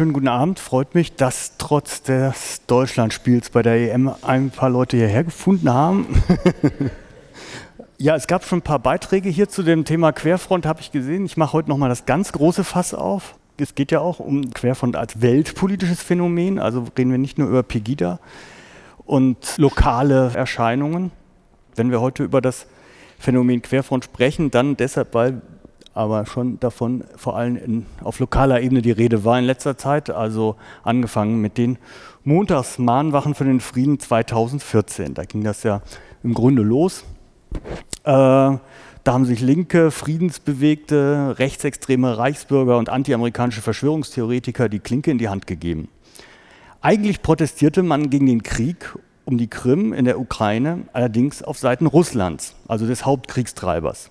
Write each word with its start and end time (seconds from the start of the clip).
schönen 0.00 0.14
guten 0.14 0.28
Abend. 0.28 0.58
Freut 0.58 0.94
mich, 0.94 1.14
dass 1.14 1.58
trotz 1.58 2.00
des 2.00 2.62
Deutschlandspiels 2.66 3.50
bei 3.50 3.60
der 3.60 3.92
EM 3.92 4.10
ein 4.22 4.48
paar 4.48 4.70
Leute 4.70 4.96
hierher 4.96 5.24
gefunden 5.24 5.68
haben. 5.68 6.06
ja, 7.98 8.16
es 8.16 8.26
gab 8.26 8.46
schon 8.46 8.60
ein 8.60 8.62
paar 8.62 8.78
Beiträge 8.78 9.28
hier 9.28 9.50
zu 9.50 9.62
dem 9.62 9.84
Thema 9.84 10.12
Querfront, 10.12 10.64
habe 10.64 10.80
ich 10.80 10.90
gesehen. 10.90 11.26
Ich 11.26 11.36
mache 11.36 11.52
heute 11.52 11.68
nochmal 11.68 11.90
das 11.90 12.06
ganz 12.06 12.32
große 12.32 12.64
Fass 12.64 12.94
auf. 12.94 13.34
Es 13.58 13.74
geht 13.74 13.92
ja 13.92 14.00
auch 14.00 14.20
um 14.20 14.48
Querfront 14.54 14.96
als 14.96 15.20
weltpolitisches 15.20 16.02
Phänomen. 16.02 16.58
Also 16.58 16.86
reden 16.96 17.10
wir 17.10 17.18
nicht 17.18 17.36
nur 17.36 17.48
über 17.50 17.62
Pegida 17.62 18.20
und 19.04 19.58
lokale 19.58 20.32
Erscheinungen. 20.34 21.10
Wenn 21.76 21.90
wir 21.90 22.00
heute 22.00 22.24
über 22.24 22.40
das 22.40 22.66
Phänomen 23.18 23.60
Querfront 23.60 24.06
sprechen, 24.06 24.50
dann 24.50 24.78
deshalb, 24.78 25.12
weil 25.12 25.42
aber 26.00 26.24
schon 26.24 26.58
davon 26.60 27.04
vor 27.14 27.36
allem 27.36 27.56
in, 27.56 27.86
auf 28.02 28.20
lokaler 28.20 28.62
Ebene 28.62 28.80
die 28.80 28.90
Rede 28.90 29.22
war 29.22 29.38
in 29.38 29.44
letzter 29.44 29.76
Zeit, 29.76 30.08
also 30.08 30.56
angefangen 30.82 31.42
mit 31.42 31.58
den 31.58 31.76
Montagsmahnwachen 32.24 33.34
für 33.34 33.44
den 33.44 33.60
Frieden 33.60 34.00
2014. 34.00 35.12
Da 35.12 35.24
ging 35.24 35.44
das 35.44 35.62
ja 35.62 35.82
im 36.22 36.32
Grunde 36.32 36.62
los. 36.62 37.04
Äh, 38.04 38.56
da 39.02 39.12
haben 39.12 39.26
sich 39.26 39.40
linke, 39.40 39.90
friedensbewegte, 39.90 41.36
rechtsextreme 41.38 42.16
Reichsbürger 42.16 42.78
und 42.78 42.88
antiamerikanische 42.88 43.60
Verschwörungstheoretiker 43.60 44.70
die 44.70 44.80
Klinke 44.80 45.10
in 45.10 45.18
die 45.18 45.28
Hand 45.28 45.46
gegeben. 45.46 45.88
Eigentlich 46.80 47.20
protestierte 47.20 47.82
man 47.82 48.08
gegen 48.08 48.24
den 48.24 48.42
Krieg 48.42 48.94
um 49.26 49.36
die 49.36 49.48
Krim 49.48 49.92
in 49.92 50.06
der 50.06 50.18
Ukraine, 50.18 50.84
allerdings 50.94 51.42
auf 51.42 51.58
Seiten 51.58 51.86
Russlands, 51.86 52.54
also 52.68 52.86
des 52.86 53.04
Hauptkriegstreibers. 53.04 54.10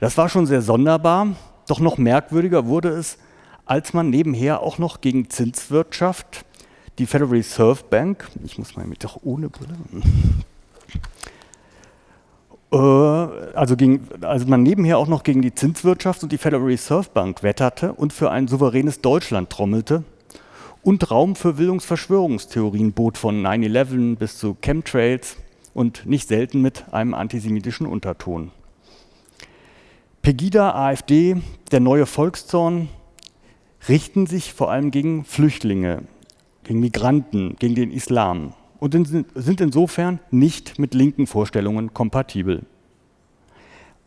Das 0.00 0.16
war 0.16 0.28
schon 0.28 0.46
sehr 0.46 0.62
sonderbar, 0.62 1.34
doch 1.66 1.80
noch 1.80 1.98
merkwürdiger 1.98 2.66
wurde 2.66 2.90
es, 2.90 3.18
als 3.66 3.92
man 3.92 4.10
nebenher 4.10 4.62
auch 4.62 4.78
noch 4.78 5.00
gegen 5.00 5.28
Zinswirtschaft, 5.28 6.44
die 6.98 7.06
Federal 7.06 7.32
Reserve 7.32 7.82
Bank, 7.90 8.28
ich 8.44 8.58
muss 8.58 8.76
mal 8.76 8.86
mit 8.86 9.02
doch 9.02 9.18
ohne 9.22 9.48
Brille, 9.48 9.74
äh, 12.72 13.56
also, 13.56 13.76
gegen, 13.76 14.08
also 14.22 14.46
man 14.46 14.62
nebenher 14.62 14.98
auch 14.98 15.08
noch 15.08 15.24
gegen 15.24 15.42
die 15.42 15.54
Zinswirtschaft 15.54 16.22
und 16.22 16.30
die 16.30 16.38
Federal 16.38 16.64
Reserve 16.64 17.08
Bank 17.12 17.42
wetterte 17.42 17.92
und 17.92 18.12
für 18.12 18.30
ein 18.30 18.46
souveränes 18.46 19.00
Deutschland 19.00 19.50
trommelte 19.50 20.04
und 20.82 21.10
Raum 21.10 21.34
für 21.34 21.54
Bildungsverschwörungstheorien 21.54 22.92
bot 22.92 23.18
von 23.18 23.44
9-11 23.44 24.16
bis 24.16 24.38
zu 24.38 24.56
Chemtrails 24.62 25.36
und 25.74 26.06
nicht 26.06 26.28
selten 26.28 26.62
mit 26.62 26.84
einem 26.92 27.14
antisemitischen 27.14 27.86
Unterton. 27.86 28.52
Pegida, 30.22 30.74
AfD, 30.74 31.36
der 31.70 31.80
neue 31.80 32.06
Volkszorn 32.06 32.88
richten 33.88 34.26
sich 34.26 34.52
vor 34.52 34.70
allem 34.70 34.90
gegen 34.90 35.24
Flüchtlinge, 35.24 36.02
gegen 36.64 36.80
Migranten, 36.80 37.56
gegen 37.58 37.74
den 37.74 37.90
Islam 37.90 38.52
und 38.78 38.92
sind 38.92 39.60
insofern 39.60 40.20
nicht 40.30 40.78
mit 40.78 40.94
linken 40.94 41.26
Vorstellungen 41.26 41.94
kompatibel. 41.94 42.64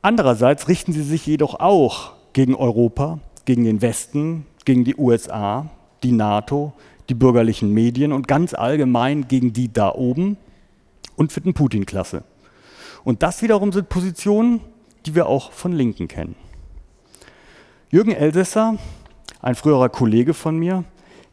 Andererseits 0.02 0.68
richten 0.68 0.94
sie 0.94 1.04
sich 1.04 1.26
jedoch 1.26 1.60
auch 1.60 2.14
gegen 2.34 2.56
Europa, 2.56 3.20
gegen 3.46 3.64
den 3.64 3.82
Westen, 3.82 4.46
gegen 4.66 4.84
die 4.84 4.96
USA, 4.96 5.70
die 6.04 6.12
NATO, 6.12 6.74
die 7.10 7.14
bürgerlichen 7.16 7.74
Medien 7.74 8.14
und 8.14 8.28
ganz 8.28 8.54
allgemein 8.54 9.28
gegen 9.28 9.54
die 9.54 9.72
da 9.72 9.94
oben 9.94 10.38
und 11.16 11.32
für 11.32 11.42
den 11.42 11.54
Putin-Klasse. 11.54 12.24
Und 13.04 13.24
das 13.24 13.42
wiederum 13.42 13.72
sind 13.72 13.90
Positionen, 13.90 14.62
die 15.06 15.16
wir 15.16 15.28
auch 15.28 15.52
von 15.52 15.72
Linken 15.72 16.08
kennen. 16.08 16.36
Jürgen 17.90 18.12
Elsässer, 18.12 18.78
ein 19.42 19.56
früherer 19.56 19.90
Kollege 19.90 20.34
von 20.34 20.58
mir, 20.58 20.84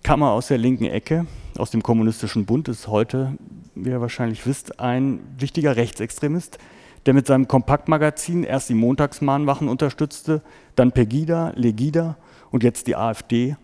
kam 0.02 0.22
aus 0.22 0.48
der 0.48 0.58
linken 0.58 0.86
Ecke, 0.86 1.27
aus 1.56 1.70
dem 1.70 1.83
Kommunistischen 1.83 2.47
Bund, 2.47 2.69
ist 2.69 2.88
heute, 2.88 3.36
wie 3.75 3.91
ihr 3.91 4.00
wahrscheinlich 4.00 4.47
wisst, 4.47 4.80
ein 4.80 5.20
wichtiger 5.38 5.77
Rechtsextremist, 5.77 6.58
der 7.06 7.14
mit 7.14 7.27
seinem 7.27 7.48
Kompaktmagazin 7.48 8.44
erst 8.44 8.69
die 8.69 8.75
Montagsmahnwachen 8.75 9.69
unterstützte, 9.69 10.43
dann 10.75 10.93
Pegida, 10.93 11.53
Legida 11.54 12.16
und 12.50 12.62
jetzt 12.62 12.87
die 12.87 12.97
AfD 12.97 13.56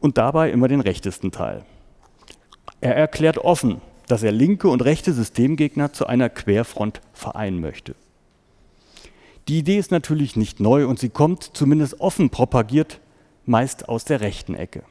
und 0.00 0.18
dabei 0.18 0.50
immer 0.50 0.68
den 0.68 0.80
rechtesten 0.80 1.30
Teil. 1.30 1.64
Er 2.80 2.96
erklärt 2.96 3.38
offen, 3.38 3.80
dass 4.08 4.22
er 4.22 4.32
linke 4.32 4.68
und 4.68 4.84
rechte 4.84 5.12
Systemgegner 5.12 5.92
zu 5.92 6.06
einer 6.06 6.28
Querfront 6.28 7.00
vereinen 7.12 7.60
möchte. 7.60 7.94
Die 9.50 9.58
Idee 9.58 9.78
ist 9.78 9.90
natürlich 9.90 10.36
nicht 10.36 10.60
neu 10.60 10.86
und 10.86 11.00
sie 11.00 11.08
kommt, 11.08 11.42
zumindest 11.42 12.00
offen 12.00 12.30
propagiert, 12.30 13.00
meist 13.46 13.88
aus 13.88 14.04
der 14.04 14.20
rechten 14.20 14.54
Ecke. 14.54 14.84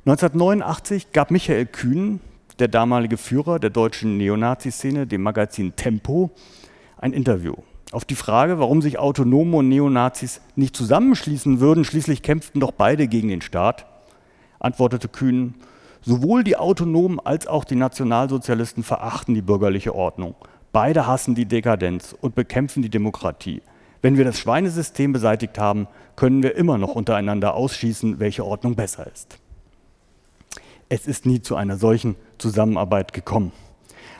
1989 0.00 1.10
gab 1.10 1.30
Michael 1.30 1.64
Kühn, 1.64 2.20
der 2.58 2.68
damalige 2.68 3.16
Führer 3.16 3.58
der 3.58 3.70
deutschen 3.70 4.18
Neonazi-Szene, 4.18 5.06
dem 5.06 5.22
Magazin 5.22 5.74
Tempo, 5.74 6.32
ein 6.98 7.14
Interview. 7.14 7.54
Auf 7.92 8.04
die 8.04 8.14
Frage, 8.14 8.58
warum 8.58 8.82
sich 8.82 8.98
Autonome 8.98 9.56
und 9.56 9.70
Neonazis 9.70 10.42
nicht 10.54 10.76
zusammenschließen 10.76 11.60
würden, 11.60 11.86
schließlich 11.86 12.20
kämpften 12.20 12.60
doch 12.60 12.72
beide 12.72 13.08
gegen 13.08 13.28
den 13.28 13.40
Staat, 13.40 13.86
antwortete 14.58 15.08
Kühn, 15.08 15.54
sowohl 16.02 16.44
die 16.44 16.58
Autonomen 16.58 17.20
als 17.20 17.46
auch 17.46 17.64
die 17.64 17.76
Nationalsozialisten 17.76 18.82
verachten 18.82 19.34
die 19.34 19.40
bürgerliche 19.40 19.94
Ordnung. 19.94 20.34
Beide 20.74 21.06
hassen 21.06 21.36
die 21.36 21.46
Dekadenz 21.46 22.16
und 22.20 22.34
bekämpfen 22.34 22.82
die 22.82 22.90
Demokratie. 22.90 23.62
Wenn 24.02 24.16
wir 24.16 24.24
das 24.24 24.40
Schweinesystem 24.40 25.12
beseitigt 25.12 25.56
haben, 25.56 25.86
können 26.16 26.42
wir 26.42 26.56
immer 26.56 26.78
noch 26.78 26.96
untereinander 26.96 27.54
ausschießen, 27.54 28.18
welche 28.18 28.44
Ordnung 28.44 28.74
besser 28.74 29.06
ist. 29.06 29.38
Es 30.88 31.06
ist 31.06 31.26
nie 31.26 31.40
zu 31.40 31.54
einer 31.54 31.76
solchen 31.76 32.16
Zusammenarbeit 32.38 33.12
gekommen. 33.12 33.52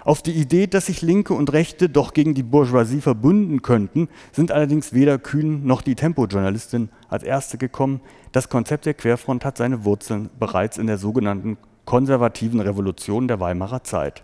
Auf 0.04 0.22
die 0.22 0.31
Idee, 0.31 0.69
dass 0.69 0.87
sich 0.87 1.03
Linke 1.03 1.34
und 1.34 1.53
Rechte 1.53 1.88
doch 1.88 2.15
gegen 2.15 2.34
die 2.34 2.44
Bourgeoisie 2.44 3.00
verbünden 3.00 3.62
könnten, 3.62 4.09
sind 4.31 4.53
allerdings 4.53 4.92
weder 4.92 5.19
Kühn 5.19 5.66
noch 5.66 5.82
die 5.82 5.97
Tempo-Journalistin 5.97 6.88
als 7.09 7.25
erste 7.25 7.59
gekommen. 7.59 8.00
Das 8.31 8.48
Konzept 8.48 8.86
der 8.86 8.94
Querfront 8.94 9.44
hat 9.44 9.56
seine 9.56 9.84
Wurzeln 9.84 10.31
bereits 10.38 10.78
in 10.78 10.86
der 10.86 10.98
sogenannten 10.98 11.59
konservativen 11.84 12.60
Revolution 12.60 13.26
der 13.26 13.41
Weimarer 13.41 13.82
Zeit. 13.82 14.22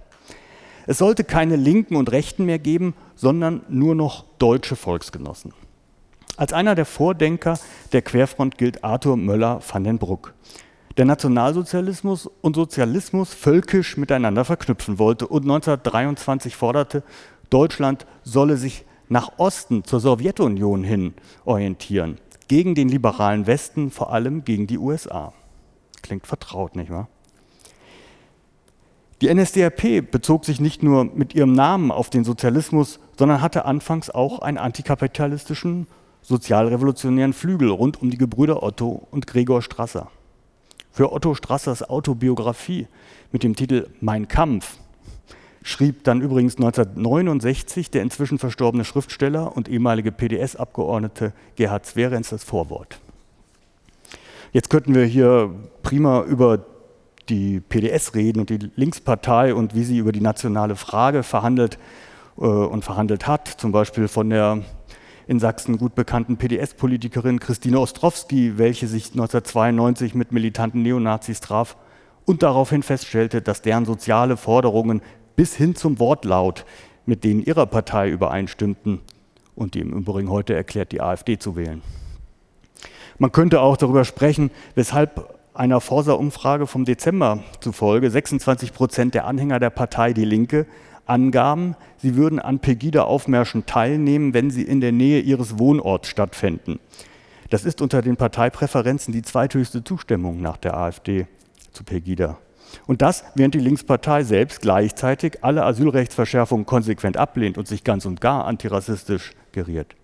Es 0.90 0.98
sollte 0.98 1.22
keine 1.22 1.54
Linken 1.54 1.94
und 1.94 2.10
Rechten 2.10 2.46
mehr 2.46 2.58
geben, 2.58 2.94
sondern 3.14 3.62
nur 3.68 3.94
noch 3.94 4.24
deutsche 4.40 4.74
Volksgenossen. 4.74 5.54
Als 6.36 6.52
einer 6.52 6.74
der 6.74 6.84
Vordenker 6.84 7.56
der 7.92 8.02
Querfront 8.02 8.58
gilt 8.58 8.82
Arthur 8.82 9.16
Möller 9.16 9.60
van 9.72 9.84
den 9.84 9.98
Bruck, 9.98 10.34
der 10.96 11.04
Nationalsozialismus 11.04 12.28
und 12.40 12.56
Sozialismus 12.56 13.32
völkisch 13.32 13.98
miteinander 13.98 14.44
verknüpfen 14.44 14.98
wollte 14.98 15.28
und 15.28 15.42
1923 15.42 16.56
forderte, 16.56 17.04
Deutschland 17.50 18.04
solle 18.24 18.56
sich 18.56 18.84
nach 19.08 19.38
Osten 19.38 19.84
zur 19.84 20.00
Sowjetunion 20.00 20.82
hin 20.82 21.14
orientieren, 21.44 22.18
gegen 22.48 22.74
den 22.74 22.88
liberalen 22.88 23.46
Westen, 23.46 23.92
vor 23.92 24.12
allem 24.12 24.42
gegen 24.42 24.66
die 24.66 24.78
USA. 24.78 25.34
Klingt 26.02 26.26
vertraut, 26.26 26.74
nicht 26.74 26.90
wahr? 26.90 27.06
Die 29.20 29.32
NSDAP 29.32 30.10
bezog 30.10 30.46
sich 30.46 30.60
nicht 30.60 30.82
nur 30.82 31.04
mit 31.04 31.34
ihrem 31.34 31.52
Namen 31.52 31.90
auf 31.90 32.08
den 32.08 32.24
Sozialismus, 32.24 33.00
sondern 33.18 33.42
hatte 33.42 33.66
anfangs 33.66 34.08
auch 34.08 34.38
einen 34.38 34.56
antikapitalistischen, 34.56 35.86
sozialrevolutionären 36.22 37.34
Flügel 37.34 37.68
rund 37.68 38.00
um 38.00 38.10
die 38.10 38.16
Gebrüder 38.16 38.62
Otto 38.62 39.06
und 39.10 39.26
Gregor 39.26 39.60
Strasser. 39.60 40.10
Für 40.90 41.12
Otto 41.12 41.34
Strassers 41.34 41.88
Autobiografie 41.88 42.86
mit 43.30 43.42
dem 43.42 43.56
Titel 43.56 43.88
Mein 44.00 44.26
Kampf 44.26 44.78
schrieb 45.62 46.02
dann 46.04 46.22
übrigens 46.22 46.56
1969 46.56 47.90
der 47.90 48.00
inzwischen 48.00 48.38
verstorbene 48.38 48.86
Schriftsteller 48.86 49.54
und 49.54 49.68
ehemalige 49.68 50.12
PDS-Abgeordnete 50.12 51.34
Gerhard 51.56 51.84
Zwerenz 51.84 52.30
das 52.30 52.42
Vorwort. 52.42 52.98
Jetzt 54.52 54.70
könnten 54.70 54.94
wir 54.94 55.04
hier 55.04 55.54
prima 55.82 56.22
über 56.22 56.64
die 57.28 57.60
PDS 57.60 58.14
reden 58.14 58.40
und 58.40 58.50
die 58.50 58.70
Linkspartei 58.76 59.54
und 59.54 59.74
wie 59.74 59.84
sie 59.84 59.98
über 59.98 60.12
die 60.12 60.20
nationale 60.20 60.76
Frage 60.76 61.22
verhandelt 61.22 61.78
äh, 62.38 62.44
und 62.44 62.84
verhandelt 62.84 63.26
hat, 63.26 63.48
zum 63.48 63.72
Beispiel 63.72 64.08
von 64.08 64.30
der 64.30 64.62
in 65.26 65.38
Sachsen 65.38 65.78
gut 65.78 65.94
bekannten 65.94 66.38
PDS-Politikerin 66.38 67.38
Christine 67.38 67.78
Ostrowski, 67.78 68.58
welche 68.58 68.88
sich 68.88 69.12
1992 69.12 70.16
mit 70.16 70.32
militanten 70.32 70.82
Neonazis 70.82 71.40
traf 71.40 71.76
und 72.24 72.42
daraufhin 72.42 72.82
feststellte, 72.82 73.40
dass 73.40 73.62
deren 73.62 73.84
soziale 73.84 74.36
Forderungen 74.36 75.02
bis 75.36 75.54
hin 75.54 75.76
zum 75.76 76.00
Wortlaut 76.00 76.64
mit 77.06 77.24
denen 77.24 77.44
ihrer 77.44 77.66
Partei 77.66 78.10
übereinstimmten 78.10 79.00
und 79.54 79.74
die 79.74 79.80
im 79.80 79.92
Übrigen 79.92 80.30
heute 80.30 80.54
erklärt, 80.54 80.92
die 80.92 81.00
AfD 81.00 81.38
zu 81.38 81.56
wählen. 81.56 81.82
Man 83.18 83.32
könnte 83.32 83.60
auch 83.60 83.76
darüber 83.76 84.04
sprechen, 84.04 84.50
weshalb 84.74 85.39
einer 85.60 85.82
Forsa-Umfrage 85.82 86.66
vom 86.66 86.86
Dezember 86.86 87.44
zufolge 87.60 88.10
26 88.10 88.72
Prozent 88.72 89.12
der 89.12 89.26
Anhänger 89.26 89.58
der 89.58 89.68
Partei 89.68 90.14
Die 90.14 90.24
Linke 90.24 90.64
angaben, 91.04 91.76
sie 91.98 92.16
würden 92.16 92.38
an 92.38 92.60
Pegida-Aufmärschen 92.60 93.66
teilnehmen, 93.66 94.32
wenn 94.32 94.50
sie 94.50 94.62
in 94.62 94.80
der 94.80 94.92
Nähe 94.92 95.20
ihres 95.20 95.58
Wohnorts 95.58 96.08
stattfänden. 96.08 96.80
Das 97.50 97.66
ist 97.66 97.82
unter 97.82 98.00
den 98.00 98.16
Parteipräferenzen 98.16 99.12
die 99.12 99.20
zweithöchste 99.20 99.84
Zustimmung 99.84 100.40
nach 100.40 100.56
der 100.56 100.78
AfD 100.78 101.26
zu 101.72 101.84
Pegida. 101.84 102.38
Und 102.86 103.02
das, 103.02 103.24
während 103.34 103.54
die 103.54 103.58
Linkspartei 103.58 104.24
selbst 104.24 104.62
gleichzeitig 104.62 105.44
alle 105.44 105.66
Asylrechtsverschärfungen 105.66 106.64
konsequent 106.64 107.18
ablehnt 107.18 107.58
und 107.58 107.68
sich 107.68 107.84
ganz 107.84 108.06
und 108.06 108.22
gar 108.22 108.46
antirassistisch 108.46 109.32
geriert. 109.52 109.94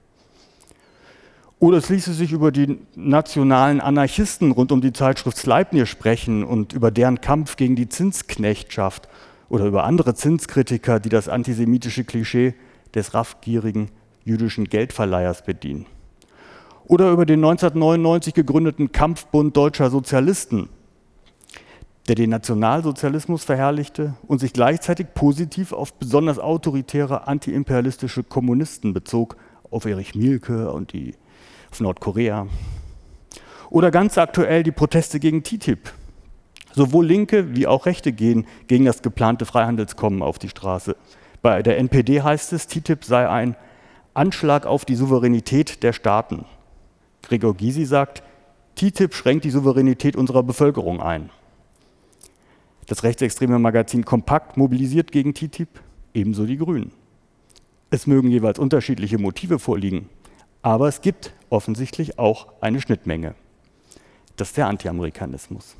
Oder 1.58 1.78
es 1.78 1.88
ließe 1.88 2.12
sich 2.12 2.32
über 2.32 2.52
die 2.52 2.78
nationalen 2.94 3.80
Anarchisten 3.80 4.52
rund 4.52 4.72
um 4.72 4.82
die 4.82 4.92
Zeitschrift 4.92 5.38
Sleipnir 5.38 5.86
sprechen 5.86 6.44
und 6.44 6.74
über 6.74 6.90
deren 6.90 7.22
Kampf 7.22 7.56
gegen 7.56 7.76
die 7.76 7.88
Zinsknechtschaft 7.88 9.08
oder 9.48 9.64
über 9.64 9.84
andere 9.84 10.14
Zinskritiker, 10.14 11.00
die 11.00 11.08
das 11.08 11.28
antisemitische 11.28 12.04
Klischee 12.04 12.54
des 12.94 13.14
raffgierigen 13.14 13.90
jüdischen 14.24 14.64
Geldverleihers 14.64 15.44
bedienen. 15.44 15.86
Oder 16.84 17.10
über 17.10 17.24
den 17.24 17.40
1999 17.40 18.34
gegründeten 18.34 18.92
Kampfbund 18.92 19.56
deutscher 19.56 19.90
Sozialisten, 19.90 20.68
der 22.06 22.16
den 22.16 22.30
Nationalsozialismus 22.30 23.44
verherrlichte 23.44 24.14
und 24.26 24.38
sich 24.38 24.52
gleichzeitig 24.52 25.08
positiv 25.14 25.72
auf 25.72 25.94
besonders 25.94 26.38
autoritäre 26.38 27.26
antiimperialistische 27.26 28.22
Kommunisten 28.22 28.92
bezog, 28.92 29.36
auf 29.70 29.84
Erich 29.84 30.14
Mielke 30.14 30.70
und 30.70 30.92
die, 30.92 31.14
auf 31.76 31.80
Nordkorea. 31.80 32.46
Oder 33.68 33.90
ganz 33.90 34.16
aktuell 34.16 34.62
die 34.62 34.72
Proteste 34.72 35.20
gegen 35.20 35.42
TTIP. 35.42 35.92
Sowohl 36.72 37.06
Linke 37.06 37.54
wie 37.54 37.66
auch 37.66 37.86
Rechte 37.86 38.12
gehen 38.12 38.46
gysi 38.66 38.84
das 38.84 39.02
geplante 39.02 39.44
Freihandelskommen 39.44 40.22
auf 40.22 40.38
die 40.38 40.48
Straße. 40.48 40.96
Bei 41.42 41.62
der 41.62 41.78
NPD 41.78 42.22
heißt 42.22 42.52
es, 42.52 42.66
TTIP 42.66 43.04
sei 43.04 43.28
ein 43.28 43.56
Anschlag 44.14 44.66
auf 44.66 44.84
die 44.84 44.94
Souveränität 44.94 45.82
der 45.82 45.92
Staaten. 45.92 46.46
Gregor 47.22 47.54
Gysi 47.54 47.84
sagt, 47.84 48.22
TTIP 48.76 49.14
schränkt 49.14 49.44
die 49.44 49.50
Souveränität 49.50 50.16
unserer 50.16 50.42
Bevölkerung 50.42 51.02
ein. 51.02 51.30
Das 52.86 53.02
rechtsextreme 53.02 53.58
Magazin 53.58 54.04
Kompakt 54.04 54.56
mobilisiert 54.56 55.12
gegen 55.12 55.34
TTIP, 55.34 55.68
ebenso 56.14 56.46
die 56.46 56.56
Grünen. 56.56 56.92
Es 57.90 58.06
mögen 58.06 58.30
jeweils 58.30 58.58
unterschiedliche 58.58 59.18
Motive 59.18 59.58
vorliegen, 59.58 60.08
aber 60.62 60.88
es 60.88 61.00
gibt 61.00 61.32
offensichtlich 61.50 62.18
auch 62.18 62.48
eine 62.60 62.80
Schnittmenge. 62.80 63.34
Das 64.36 64.48
ist 64.48 64.56
der 64.56 64.66
Anti-Amerikanismus. 64.68 65.76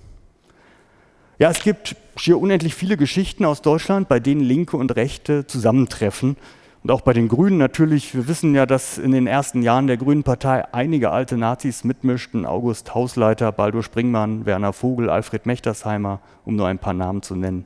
Ja, 1.38 1.50
es 1.50 1.62
gibt 1.62 1.96
schier 2.16 2.38
unendlich 2.38 2.74
viele 2.74 2.96
Geschichten 2.96 3.44
aus 3.44 3.60
Deutschland, 3.60 4.08
bei 4.08 4.20
denen 4.20 4.40
Linke 4.40 4.76
und 4.76 4.96
Rechte 4.96 5.46
zusammentreffen 5.46 6.36
und 6.86 6.92
auch 6.92 7.00
bei 7.00 7.12
den 7.12 7.26
Grünen 7.26 7.58
natürlich, 7.58 8.14
wir 8.14 8.28
wissen 8.28 8.54
ja, 8.54 8.64
dass 8.64 8.96
in 8.96 9.10
den 9.10 9.26
ersten 9.26 9.60
Jahren 9.60 9.88
der 9.88 9.96
Grünen 9.96 10.22
Partei 10.22 10.72
einige 10.72 11.10
alte 11.10 11.36
Nazis 11.36 11.82
mitmischten, 11.82 12.46
August 12.46 12.94
Hausleiter, 12.94 13.50
Baldur 13.50 13.82
Springmann, 13.82 14.46
Werner 14.46 14.72
Vogel, 14.72 15.10
Alfred 15.10 15.46
Mechtersheimer, 15.46 16.20
um 16.44 16.54
nur 16.54 16.68
ein 16.68 16.78
paar 16.78 16.92
Namen 16.92 17.22
zu 17.22 17.34
nennen. 17.34 17.64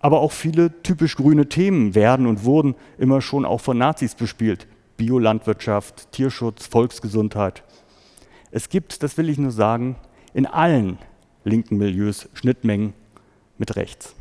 Aber 0.00 0.20
auch 0.20 0.32
viele 0.32 0.82
typisch 0.82 1.16
grüne 1.16 1.50
Themen 1.50 1.94
werden 1.94 2.26
und 2.26 2.44
wurden 2.44 2.76
immer 2.96 3.20
schon 3.20 3.44
auch 3.44 3.60
von 3.60 3.76
Nazis 3.76 4.14
bespielt. 4.14 4.66
Biolandwirtschaft, 4.96 6.12
Tierschutz, 6.12 6.66
Volksgesundheit. 6.66 7.62
Es 8.50 8.68
gibt, 8.68 9.02
das 9.02 9.18
will 9.18 9.28
ich 9.28 9.38
nur 9.38 9.50
sagen, 9.50 9.96
in 10.34 10.46
allen 10.46 10.98
linken 11.44 11.78
Milieus 11.78 12.28
Schnittmengen 12.34 12.92
mit 13.58 13.76
rechts. 13.76 14.14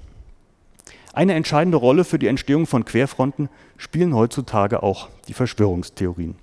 Eine 1.13 1.33
entscheidende 1.33 1.77
Rolle 1.77 2.04
für 2.04 2.19
die 2.19 2.27
Entstehung 2.27 2.68
von 2.68 2.83
Querfronten 2.83 3.50
spielen 3.77 4.13
heutzutage 4.13 4.83
auch 4.83 5.10
die 5.27 5.33
Verschwörungstheorien. 5.33 6.36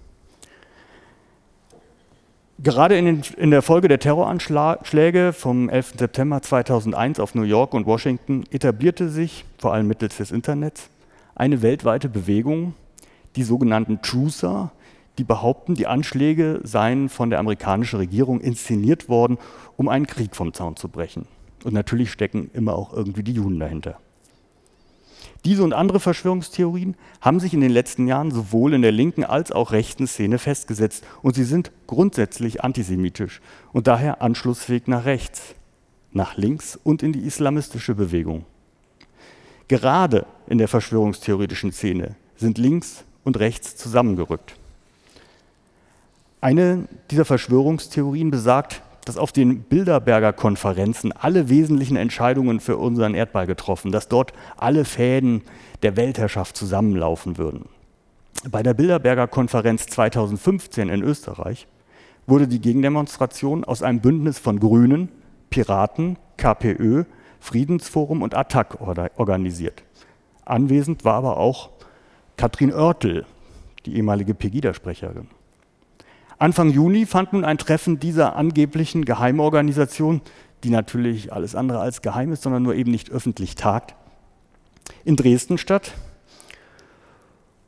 Gerade 2.59 2.97
in, 2.97 3.05
den, 3.05 3.23
in, 3.37 3.51
der 3.51 3.61
Folge 3.61 3.89
der 3.89 3.99
Terroranschläge 3.99 5.33
vom 5.33 5.69
11. 5.69 5.95
September 5.99 6.41
2001 6.41 7.19
auf 7.19 7.35
New 7.35 7.43
York 7.43 7.75
und 7.75 7.87
Washington 7.87 8.45
etablierte 8.51 9.09
sich, 9.09 9.45
vor 9.59 9.75
allem 9.75 9.89
mittels 9.89 10.17
des 10.17 10.31
Internets, 10.31 10.89
eine 11.35 11.61
weltweite 11.61 12.09
Bewegung, 12.09 12.75
die 13.37 13.43
sogenannten 13.43 14.03
Truther, 14.03 14.73
die 15.19 15.25
behaupten, 15.25 15.75
die 15.75 15.87
Anschläge 15.87 16.61
seien 16.63 17.09
von 17.09 17.31
der 17.31 17.39
amerikanischen 17.39 17.97
Regierung 17.99 18.41
inszeniert 18.41 19.09
worden, 19.09 19.39
um 19.77 19.89
einen 19.89 20.07
Krieg 20.07 20.35
vom 20.35 20.55
Zaun 20.55 20.77
zu 20.77 20.89
brechen. 20.89 21.27
Und 21.65 21.75
natürlich 21.75 22.11
stecken 22.11 22.51
immer 22.55 22.75
auch 22.75 22.93
irgendwie 22.93 23.23
die 23.23 23.33
Juden 23.33 23.59
dahinter. 23.59 23.99
Diese 25.45 25.65
und 25.65 25.73
andere 25.73 25.99
Verschwörungstheorien 25.99 26.95
haben 27.21 27.41
sich 27.41 27.53
in 27.53 27.61
den 27.61 27.73
letzten 27.73 28.07
Jahren 28.07 28.31
sowohl 28.31 28.75
in 28.75 28.83
der 28.83 28.93
linken 28.93 29.25
als 29.25 29.51
auch 29.51 29.73
rechten 29.73 30.07
Szene 30.07 30.39
festgesetzt 30.39 31.05
und 31.21 31.35
sie 31.35 31.45
sind 31.45 31.73
grundsätzlich 31.89 32.63
antisemitisch 32.63 33.41
und 33.73 33.89
daher 33.89 34.23
anschlussfähig 34.23 34.87
nach 34.87 35.05
rechts, 35.05 35.55
nach 36.13 36.37
links 36.37 36.79
und 36.83 37.03
in 37.03 37.13
die 37.13 37.25
islamistische 37.27 37.95
Bewegung. 37.95 38.45
Gerade 39.67 40.27
in 40.47 40.59
der 40.59 40.69
verschwörungstheoretischen 40.69 41.73
Szene 41.73 42.15
sind 42.37 42.59
links 42.59 43.05
und 43.25 43.39
rechts 43.39 43.77
zusammengerückt. 43.77 44.55
Eine 46.41 46.89
dieser 47.11 47.25
Verschwörungstheorien 47.25 48.31
besagt, 48.31 48.83
dass 49.05 49.17
auf 49.17 49.33
den 49.33 49.63
Bilderberger 49.63 50.33
Konferenzen 50.33 51.13
alle 51.13 51.49
wesentlichen 51.49 51.97
Entscheidungen 51.97 52.61
für 52.61 52.77
unseren 52.77 53.15
Erdball 53.15 53.47
getroffen, 53.47 53.93
dass 53.93 54.09
dort 54.09 54.33
alle 54.57 54.85
Fäden 54.85 55.43
der 55.83 55.97
Weltherrschaft 55.97 56.57
zusammenlaufen 56.57 57.39
würden. 57.39 57.69
Bei 58.51 58.63
der 58.63 58.75
Bilderberger 58.75 59.29
Konferenz 59.29 59.87
2015 59.87 60.89
in 60.89 61.03
Österreich 61.03 61.67
wurde 62.27 62.49
die 62.49 62.61
Gegendemonstration 62.61 63.65
aus 63.65 63.83
einem 63.83 64.01
Bündnis 64.01 64.39
von 64.39 64.59
Grünen, 64.59 65.09
Piraten, 65.51 66.17
KPÖ, 66.37 67.05
Friedensforum 67.41 68.23
und 68.23 68.35
Attac 68.35 68.79
organisiert. 69.17 69.83
Anwesend 70.45 71.05
war 71.05 71.15
aber 71.15 71.37
auch 71.37 71.71
Katrin 72.43 72.75
Oertel, 72.75 73.25
die 73.87 73.95
ehemalige 73.95 74.35
Pegida-Sprecherin. 74.35 75.29
Anfang 76.41 76.71
Juni 76.71 77.07
fand 77.07 77.35
nun 77.35 77.45
ein 77.45 77.57
Treffen 77.57 78.01
dieser 78.01 78.35
angeblichen 78.35 79.05
Geheimorganisation, 79.05 80.23
die 80.65 80.71
natürlich 80.71 81.33
alles 81.33 81.55
andere 81.55 81.79
als 81.79 82.03
geheim 82.03 82.33
ist, 82.33 82.43
sondern 82.43 82.65
nur 82.65 82.75
eben 82.75 82.91
nicht 82.91 83.13
öffentlich 83.13 83.55
tagt, 83.55 83.95
in 85.05 85.15
Dresden 85.15 85.57
statt. 85.57 85.93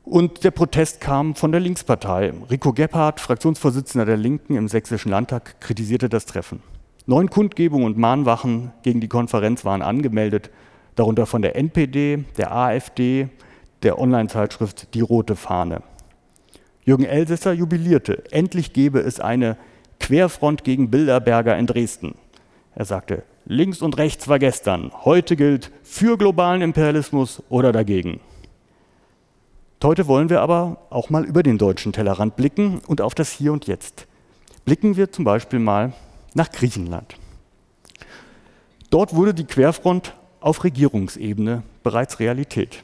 Und 0.03 0.43
der 0.43 0.51
Protest 0.51 1.01
kam 1.01 1.37
von 1.37 1.53
der 1.53 1.61
Linkspartei. 1.61 2.33
Rico 2.51 2.73
Gebhardt, 2.73 3.21
Fraktionsvorsitzender 3.21 4.05
der 4.05 4.17
Linken 4.17 4.57
im 4.57 4.67
Sächsischen 4.67 5.13
Landtag, 5.13 5.61
kritisierte 5.61 6.09
das 6.09 6.27
Treffen. 6.27 6.65
Neun 7.07 7.31
Kundgebungen 7.31 7.87
und 7.87 7.97
Mahnwachen 7.97 8.73
gegen 8.83 9.01
die 9.01 9.07
Konferenz 9.07 9.65
waren 9.65 9.83
angemeldet, 9.83 10.51
darunter 10.97 11.27
von 11.27 11.43
der 11.43 11.55
NPD, 11.55 12.25
der 12.37 12.53
AfD, 12.53 13.29
der 13.83 13.99
Online-Zeitschrift 13.99 14.95
Die 14.95 15.01
Rote 15.01 15.37
Fahne. 15.37 15.83
Jürgen 16.85 17.05
Elsässer 17.05 17.53
jubilierte, 17.53 18.31
endlich 18.31 18.73
gebe 18.73 19.01
es 19.01 19.21
eine 19.21 19.57
Querfront 20.01 20.65
gegen 20.65 20.91
Bilderberger 20.91 21.57
in 21.57 21.67
Dresden. 21.67 22.15
Er 22.75 22.85
sagte, 22.85 23.23
links 23.47 23.83
und 23.83 23.97
rechts 23.97 24.29
war 24.29 24.39
gestern, 24.39 24.93
heute 25.05 25.37
gilt 25.37 25.71
für 25.83 26.19
globalen 26.19 26.63
Imperialismus 26.63 27.43
oder 27.49 27.73
dagegen. 27.73 28.21
Heute 29.83 30.09
wollen 30.09 30.31
wir 30.31 30.41
aber 30.41 30.79
auch 30.89 31.11
mal 31.11 31.27
über 31.27 31.43
den 31.43 31.59
deutschen 31.59 31.93
Tellerrand 31.93 32.37
blicken 32.37 32.81
und 32.87 33.03
auf 33.03 33.15
das 33.15 33.31
Hier 33.31 33.53
und 33.53 33.67
Jetzt. 33.67 34.07
Blicken 34.65 34.97
wir 34.97 35.13
zum 35.13 35.27
Beispiel 35.27 35.59
mal 35.59 35.93
nach 36.33 36.51
Griechenland. 36.51 37.17
Dort 38.89 39.15
wurde 39.15 39.35
die 39.35 39.45
Querfront 39.45 40.15
auf 40.41 40.65
Regierungsebene 40.65 41.65
bereits 41.83 42.19
Realität. 42.19 42.83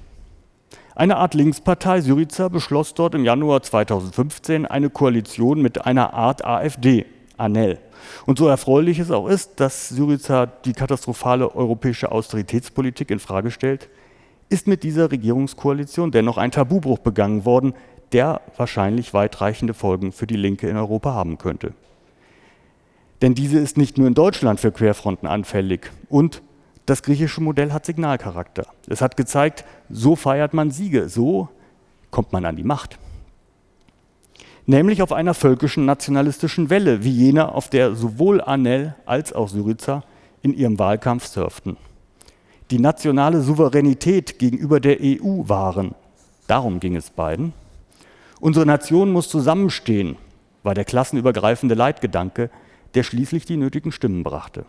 Eine 1.00 1.16
Art 1.16 1.32
Linkspartei 1.32 2.02
Syriza 2.02 2.48
beschloss 2.48 2.92
dort 2.92 3.14
im 3.14 3.24
Januar 3.24 3.62
2015 3.62 4.66
eine 4.66 4.90
Koalition 4.90 5.62
mit 5.62 5.86
einer 5.86 6.12
Art 6.12 6.44
AfD, 6.44 7.06
ANEL. 7.38 7.78
Und 8.26 8.36
so 8.36 8.48
erfreulich 8.48 8.98
es 8.98 9.10
auch 9.10 9.26
ist, 9.26 9.60
dass 9.60 9.88
Syriza 9.88 10.44
die 10.44 10.74
katastrophale 10.74 11.56
europäische 11.56 12.12
Austeritätspolitik 12.12 13.10
in 13.10 13.18
Frage 13.18 13.50
stellt, 13.50 13.88
ist 14.50 14.66
mit 14.66 14.82
dieser 14.82 15.10
Regierungskoalition 15.10 16.10
dennoch 16.10 16.36
ein 16.36 16.50
Tabubruch 16.50 16.98
begangen 16.98 17.46
worden, 17.46 17.72
der 18.12 18.42
wahrscheinlich 18.58 19.14
weitreichende 19.14 19.72
Folgen 19.72 20.12
für 20.12 20.26
die 20.26 20.36
Linke 20.36 20.68
in 20.68 20.76
Europa 20.76 21.14
haben 21.14 21.38
könnte. 21.38 21.72
Denn 23.22 23.34
diese 23.34 23.58
ist 23.58 23.78
nicht 23.78 23.96
nur 23.96 24.06
in 24.06 24.12
Deutschland 24.12 24.60
für 24.60 24.70
Querfronten 24.70 25.26
anfällig 25.26 25.90
und 26.10 26.42
das 26.90 27.04
griechische 27.04 27.40
Modell 27.40 27.72
hat 27.72 27.86
Signalcharakter. 27.86 28.66
Es 28.88 29.00
hat 29.00 29.16
gezeigt, 29.16 29.64
so 29.88 30.16
feiert 30.16 30.54
man 30.54 30.72
Siege, 30.72 31.08
so 31.08 31.48
kommt 32.10 32.32
man 32.32 32.44
an 32.44 32.56
die 32.56 32.64
Macht. 32.64 32.98
Nämlich 34.66 35.00
auf 35.00 35.12
einer 35.12 35.34
völkischen 35.34 35.84
nationalistischen 35.84 36.68
Welle, 36.68 37.04
wie 37.04 37.12
jener, 37.12 37.54
auf 37.54 37.70
der 37.70 37.94
sowohl 37.94 38.40
Anel 38.40 38.96
als 39.06 39.32
auch 39.32 39.48
Syriza 39.48 40.02
in 40.42 40.52
ihrem 40.52 40.80
Wahlkampf 40.80 41.26
surften. 41.26 41.76
Die 42.72 42.80
nationale 42.80 43.40
Souveränität 43.40 44.40
gegenüber 44.40 44.80
der 44.80 44.98
EU 45.00 45.48
wahren. 45.48 45.94
Darum 46.48 46.80
ging 46.80 46.96
es 46.96 47.10
beiden. 47.10 47.52
Unsere 48.40 48.66
Nation 48.66 49.12
muss 49.12 49.28
zusammenstehen. 49.28 50.16
war 50.64 50.74
der 50.74 50.84
klassenübergreifende 50.84 51.76
Leitgedanke, 51.76 52.50
der 52.94 53.04
schließlich 53.04 53.44
die 53.44 53.56
nötigen 53.56 53.92
Stimmen 53.92 54.24
brachte. 54.24 54.66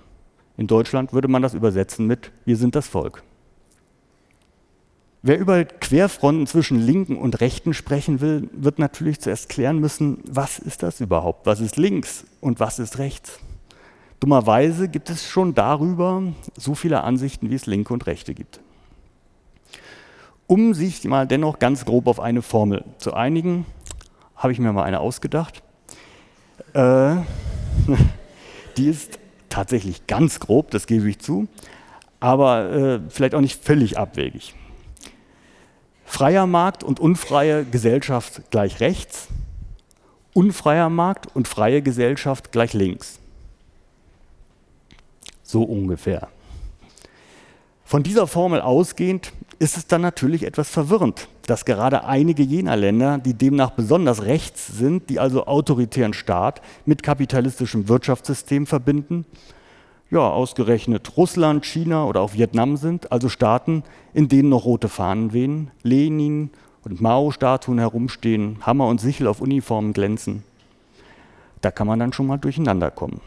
In 0.57 0.67
Deutschland 0.67 1.13
würde 1.13 1.27
man 1.27 1.41
das 1.41 1.53
übersetzen 1.53 2.07
mit 2.07 2.31
Wir 2.45 2.57
sind 2.57 2.75
das 2.75 2.87
Volk. 2.87 3.23
Wer 5.23 5.37
über 5.37 5.63
Querfronten 5.65 6.47
zwischen 6.47 6.79
Linken 6.79 7.15
und 7.15 7.41
Rechten 7.41 7.75
sprechen 7.75 8.21
will, 8.21 8.49
wird 8.53 8.79
natürlich 8.79 9.19
zuerst 9.19 9.49
klären 9.49 9.79
müssen, 9.79 10.17
was 10.25 10.57
ist 10.57 10.81
das 10.81 10.99
überhaupt? 10.99 11.45
Was 11.45 11.59
ist 11.59 11.77
links 11.77 12.25
und 12.39 12.59
was 12.59 12.79
ist 12.79 12.97
rechts? 12.97 13.39
Dummerweise 14.19 14.87
gibt 14.87 15.11
es 15.11 15.27
schon 15.27 15.53
darüber 15.53 16.23
so 16.57 16.73
viele 16.73 17.03
Ansichten, 17.03 17.51
wie 17.51 17.55
es 17.55 17.67
Linke 17.67 17.93
und 17.93 18.07
Rechte 18.07 18.33
gibt. 18.33 18.59
Um 20.47 20.73
sich 20.73 21.03
mal 21.05 21.27
dennoch 21.27 21.59
ganz 21.59 21.85
grob 21.85 22.07
auf 22.07 22.19
eine 22.19 22.41
Formel 22.41 22.83
zu 22.97 23.13
einigen, 23.13 23.65
habe 24.35 24.53
ich 24.53 24.59
mir 24.59 24.73
mal 24.73 24.83
eine 24.83 24.99
ausgedacht. 24.99 25.61
Äh, 26.73 27.15
die 28.77 28.87
ist 28.87 29.19
tatsächlich 29.51 30.07
ganz 30.07 30.39
grob, 30.39 30.71
das 30.71 30.87
gebe 30.87 31.07
ich 31.09 31.19
zu, 31.19 31.47
aber 32.19 32.71
äh, 32.71 32.99
vielleicht 33.09 33.35
auch 33.35 33.41
nicht 33.41 33.63
völlig 33.63 33.97
abwegig. 33.97 34.55
Freier 36.05 36.47
Markt 36.47 36.83
und 36.83 36.99
unfreie 36.99 37.63
Gesellschaft 37.63 38.41
gleich 38.51 38.79
rechts, 38.79 39.27
unfreier 40.33 40.89
Markt 40.89 41.33
und 41.35 41.47
freie 41.47 41.81
Gesellschaft 41.81 42.51
gleich 42.51 42.73
links. 42.73 43.19
So 45.43 45.63
ungefähr. 45.63 46.29
Von 47.85 48.03
dieser 48.03 48.27
Formel 48.27 48.61
ausgehend 48.61 49.33
ist 49.59 49.77
es 49.77 49.85
dann 49.87 50.01
natürlich 50.01 50.43
etwas 50.43 50.69
verwirrend, 50.69 51.27
dass 51.51 51.65
gerade 51.65 52.05
einige 52.05 52.43
jener 52.43 52.77
Länder, 52.77 53.17
die 53.17 53.33
demnach 53.33 53.71
besonders 53.71 54.23
rechts 54.23 54.67
sind, 54.67 55.09
die 55.09 55.19
also 55.19 55.47
autoritären 55.47 56.13
Staat 56.13 56.61
mit 56.85 57.03
kapitalistischem 57.03 57.89
Wirtschaftssystem 57.89 58.65
verbinden, 58.65 59.25
ja, 60.09 60.21
ausgerechnet 60.21 61.17
Russland, 61.17 61.65
China 61.65 62.05
oder 62.05 62.21
auch 62.21 62.35
Vietnam 62.35 62.77
sind, 62.77 63.11
also 63.11 63.27
Staaten, 63.27 63.83
in 64.13 64.29
denen 64.29 64.47
noch 64.47 64.63
rote 64.63 64.87
Fahnen 64.87 65.33
wehen, 65.33 65.71
Lenin 65.83 66.51
und 66.85 67.01
Mao-Statuen 67.01 67.79
herumstehen, 67.79 68.59
Hammer 68.61 68.87
und 68.87 69.01
Sichel 69.01 69.27
auf 69.27 69.41
Uniformen 69.41 69.91
glänzen. 69.91 70.43
Da 71.59 71.69
kann 71.69 71.85
man 71.85 71.99
dann 71.99 72.13
schon 72.13 72.27
mal 72.27 72.37
durcheinander 72.37 72.91
kommen. 72.91 73.19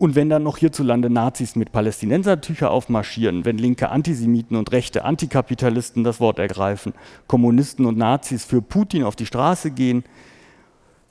Und 0.00 0.14
wenn 0.14 0.30
dann 0.30 0.44
noch 0.44 0.56
hierzulande 0.56 1.10
Nazis 1.10 1.56
mit 1.56 1.72
Palästinensertücher 1.72 2.70
aufmarschieren, 2.70 3.44
wenn 3.44 3.58
linke 3.58 3.90
Antisemiten 3.90 4.56
und 4.56 4.72
rechte 4.72 5.04
Antikapitalisten 5.04 6.04
das 6.04 6.20
Wort 6.20 6.38
ergreifen, 6.38 6.94
Kommunisten 7.26 7.84
und 7.84 7.98
Nazis 7.98 8.46
für 8.46 8.62
Putin 8.62 9.04
auf 9.04 9.14
die 9.14 9.26
Straße 9.26 9.70
gehen, 9.70 10.02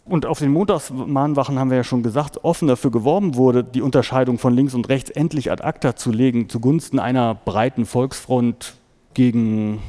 und 0.06 0.26
auf 0.26 0.40
den 0.40 0.52
Montagsmahnwachen 0.52 1.60
haben 1.60 1.70
wir 1.70 1.78
ja 1.78 1.84
schon 1.84 2.02
gesagt, 2.02 2.44
offen 2.44 2.68
dafür 2.68 2.90
geworben 2.90 3.36
wurde, 3.36 3.64
die 3.64 3.84
Unterscheidung 3.84 4.40
von 4.40 4.56
links 4.56 4.74
und 4.74 4.90
rechts 4.90 5.12
endlich 5.12 5.52
ad 5.52 5.64
acta 5.64 5.96
zu 5.96 6.12
legen, 6.12 6.50
zugunsten 6.50 6.98
einer 6.98 7.36
breiten 7.36 7.86
Volksfront 7.86 8.74
gegen, 9.14 9.84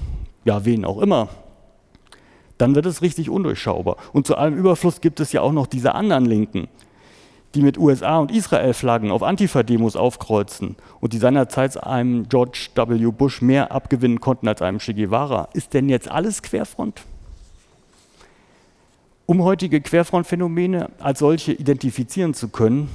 ja, 0.45 0.67
wen 0.67 0.85
auch 0.85 1.01
immer, 1.01 1.29
dann 2.59 2.75
wird 2.75 2.85
es 2.85 3.01
richtig 3.01 3.31
undurchschaubar. 3.31 3.97
Und 4.13 4.27
zu 4.27 4.37
allem 4.37 4.59
Überfluss 4.59 5.01
gibt 5.01 5.21
es 5.21 5.33
ja 5.33 5.41
auch 5.41 5.53
noch 5.53 5.67
diese 5.67 5.95
anderen 5.95 6.27
Linken, 6.27 6.69
die 7.55 7.63
mit 7.63 7.79
USA- 7.79 8.19
und 8.19 8.31
Israel-Flaggen 8.31 9.11
auf 9.11 9.23
Antifa-Demos 9.23 9.97
aufkreuzen 9.97 10.77
und 11.01 11.13
die 11.13 11.19
seinerzeit 11.19 11.83
einem 11.83 12.29
George 12.29 12.69
W. 12.75 13.11
Bush 13.11 13.43
mehr 13.43 13.73
abgewinnen 13.73 14.21
konnten 14.21 14.47
als 14.47 14.63
einem 14.63 14.79
Che 14.79 14.95
Guevara. 14.95 15.49
Ist 15.53 15.75
denn 15.75 15.89
jetzt 15.89 16.11
alles 16.11 16.43
Querfront? 16.43 17.03
Um 19.27 19.43
heutige 19.43 19.81
Querfrontphänomene 19.81 20.91
als 20.99 21.21
solche 21.21 21.53
identifizieren 21.53 22.35
zu 22.35 22.49
können, 22.49 22.89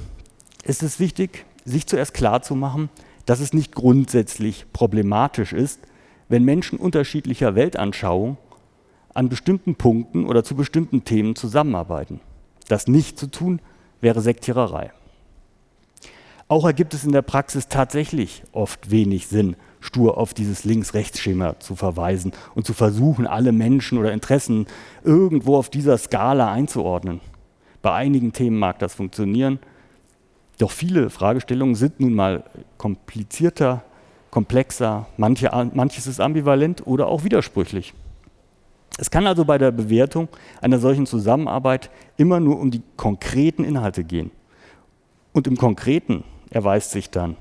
ist 0.64 0.82
es 0.82 1.00
wichtig, 1.00 1.44
sich 1.64 1.86
zuerst 1.86 2.14
klarzumachen, 2.14 2.88
dass 3.26 3.40
es 3.40 3.52
nicht 3.52 3.74
grundsätzlich 3.74 4.66
problematisch 4.72 5.52
ist, 5.52 5.80
wenn 6.28 6.44
Menschen 6.44 6.78
unterschiedlicher 6.78 7.54
Weltanschauung 7.54 8.36
an 9.14 9.28
bestimmten 9.28 9.74
Punkten 9.76 10.26
oder 10.26 10.44
zu 10.44 10.54
bestimmten 10.54 11.04
Themen 11.04 11.36
zusammenarbeiten. 11.36 12.20
Das 12.68 12.86
nicht 12.86 13.18
zu 13.18 13.28
tun, 13.28 13.60
wäre 14.00 14.20
Sektiererei. 14.20 14.92
Auch 16.48 16.64
ergibt 16.64 16.94
es 16.94 17.04
in 17.04 17.12
der 17.12 17.22
Praxis 17.22 17.66
tatsächlich 17.68 18.42
oft 18.52 18.90
wenig 18.90 19.26
Sinn, 19.26 19.56
stur 19.80 20.16
auf 20.16 20.32
dieses 20.32 20.64
Links-Rechts-Schema 20.64 21.58
zu 21.58 21.74
verweisen 21.74 22.32
und 22.54 22.66
zu 22.66 22.72
versuchen, 22.72 23.26
alle 23.26 23.52
Menschen 23.52 23.98
oder 23.98 24.12
Interessen 24.12 24.66
irgendwo 25.02 25.56
auf 25.56 25.70
dieser 25.70 25.98
Skala 25.98 26.52
einzuordnen. 26.52 27.20
Bei 27.82 27.92
einigen 27.92 28.32
Themen 28.32 28.58
mag 28.58 28.78
das 28.78 28.94
funktionieren, 28.94 29.58
doch 30.58 30.70
viele 30.70 31.10
Fragestellungen 31.10 31.74
sind 31.74 32.00
nun 32.00 32.14
mal 32.14 32.44
komplizierter, 32.78 33.82
komplexer, 34.30 35.06
manche, 35.16 35.50
manches 35.74 36.06
ist 36.06 36.20
ambivalent 36.20 36.86
oder 36.86 37.08
auch 37.08 37.24
widersprüchlich. 37.24 37.92
Es 38.98 39.10
kann 39.10 39.26
also 39.26 39.44
bei 39.44 39.58
der 39.58 39.72
Bewertung 39.72 40.28
einer 40.60 40.78
solchen 40.78 41.06
Zusammenarbeit 41.06 41.90
immer 42.16 42.40
nur 42.40 42.58
um 42.58 42.70
die 42.70 42.82
konkreten 42.96 43.64
Inhalte 43.64 44.04
gehen. 44.04 44.30
Und 45.32 45.46
im 45.46 45.56
Konkreten 45.56 46.24
erweist 46.50 46.92
sich 46.92 47.10
dann, 47.10 47.36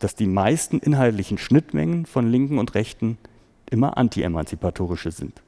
dass 0.00 0.14
die 0.14 0.26
meisten 0.26 0.78
inhaltlichen 0.78 1.38
Schnittmengen 1.38 2.06
von 2.06 2.30
Linken 2.30 2.58
und 2.58 2.74
Rechten 2.74 3.18
immer 3.70 3.96
anti-emanzipatorische 3.96 5.10
sind. 5.10 5.42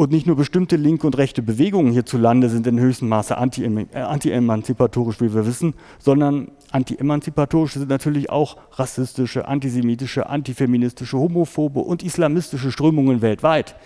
Und 0.00 0.12
nicht 0.12 0.26
nur 0.26 0.36
bestimmte 0.36 0.76
linke 0.76 1.06
und 1.06 1.18
rechte 1.18 1.42
Bewegungen 1.42 1.92
hierzulande 1.92 2.48
sind 2.48 2.66
in 2.66 2.80
höchstem 2.80 3.10
Maße 3.10 3.34
äh, 3.34 3.98
anti-emanzipatorisch, 3.98 5.20
wie 5.20 5.34
wir 5.34 5.44
wissen, 5.44 5.74
sondern 5.98 6.52
anti-emanzipatorische 6.70 7.80
sind 7.80 7.90
natürlich 7.90 8.30
auch 8.30 8.56
rassistische, 8.72 9.46
antisemitische, 9.46 10.26
antifeministische, 10.26 11.18
homophobe 11.18 11.80
und 11.80 12.02
islamistische 12.02 12.72
Strömungen 12.72 13.20
weltweit. 13.20 13.76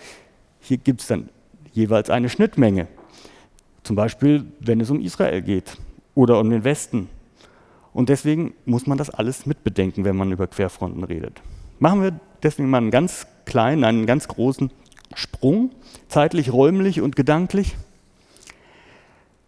Hier 0.61 0.77
gibt 0.77 1.01
es 1.01 1.07
dann 1.07 1.27
jeweils 1.73 2.09
eine 2.09 2.29
Schnittmenge. 2.29 2.87
Zum 3.83 3.97
Beispiel, 3.97 4.45
wenn 4.61 4.79
es 4.79 4.89
um 4.89 5.01
Israel 5.01 5.41
geht 5.41 5.75
oder 6.13 6.39
um 6.39 6.49
den 6.49 6.63
Westen. 6.63 7.09
Und 7.91 8.07
deswegen 8.07 8.53
muss 8.63 8.87
man 8.87 8.97
das 8.97 9.09
alles 9.09 9.45
mitbedenken, 9.45 10.05
wenn 10.05 10.15
man 10.15 10.31
über 10.31 10.47
Querfronten 10.47 11.03
redet. 11.03 11.41
Machen 11.79 12.01
wir 12.01 12.17
deswegen 12.41 12.69
mal 12.69 12.77
einen 12.77 12.91
ganz 12.91 13.27
kleinen, 13.43 13.83
einen 13.83 14.05
ganz 14.05 14.29
großen 14.29 14.71
Sprung, 15.15 15.71
zeitlich, 16.07 16.53
räumlich 16.53 17.01
und 17.01 17.15
gedanklich. 17.15 17.75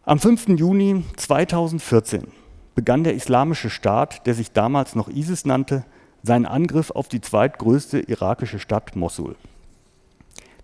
Am 0.03 0.19
5. 0.19 0.49
Juni 0.57 1.03
2014 1.17 2.27
begann 2.75 3.03
der 3.03 3.13
Islamische 3.13 3.69
Staat, 3.69 4.25
der 4.25 4.33
sich 4.33 4.53
damals 4.53 4.95
noch 4.95 5.09
ISIS 5.09 5.45
nannte, 5.45 5.83
seinen 6.23 6.45
Angriff 6.45 6.91
auf 6.91 7.09
die 7.09 7.21
zweitgrößte 7.21 7.99
irakische 7.99 8.59
Stadt 8.59 8.95
Mosul. 8.95 9.35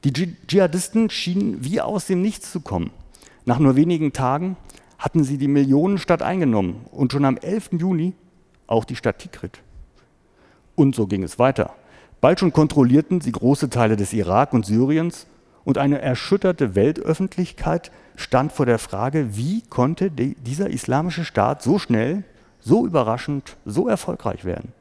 Die 0.04 0.14
Dschihadisten 0.14 1.10
schienen 1.10 1.64
wie 1.64 1.82
aus 1.82 2.08
dem 2.08 2.22
Nichts 2.22 2.52
zu 2.52 2.62
kommen. 2.62 2.92
Nach 3.46 3.60
nur 3.60 3.76
wenigen 3.76 4.14
Tagen 4.14 4.58
hatten 4.98 5.24
sie 5.24 5.38
die 5.38 5.48
Millionenstadt 5.48 6.22
eingenommen 6.22 6.86
und 6.92 7.12
schon 7.12 7.26
am 7.26 7.38
11. 7.38 7.72
Juni 7.74 8.14
auch 8.68 8.86
die 8.86 8.96
Stadt 8.96 9.20
Tikrit. 9.20 9.60
Und 10.76 10.96
so 10.96 11.08
ging 11.08 11.24
es 11.24 11.40
weiter. 11.40 11.76
Bald 12.24 12.40
schon 12.40 12.54
kontrollierten 12.54 13.20
sie 13.20 13.34
große 13.34 13.70
Teile 13.70 13.98
des 13.98 14.14
Irak 14.14 14.54
und 14.54 14.66
Syriens 14.66 15.28
und 15.66 15.78
eine 15.78 16.02
erschütterte 16.02 16.74
Weltöffentlichkeit 16.74 17.92
stand 18.16 18.54
vor 18.54 18.66
der 18.66 18.80
Frage, 18.80 19.36
wie 19.36 19.62
konnte 19.64 20.10
dieser 20.10 20.70
islamische 20.70 21.26
Staat 21.26 21.62
so 21.62 21.80
schnell, 21.80 22.24
so 22.62 22.86
überraschend, 22.86 23.58
so 23.66 23.90
erfolgreich 23.90 24.46
werden. 24.46 24.72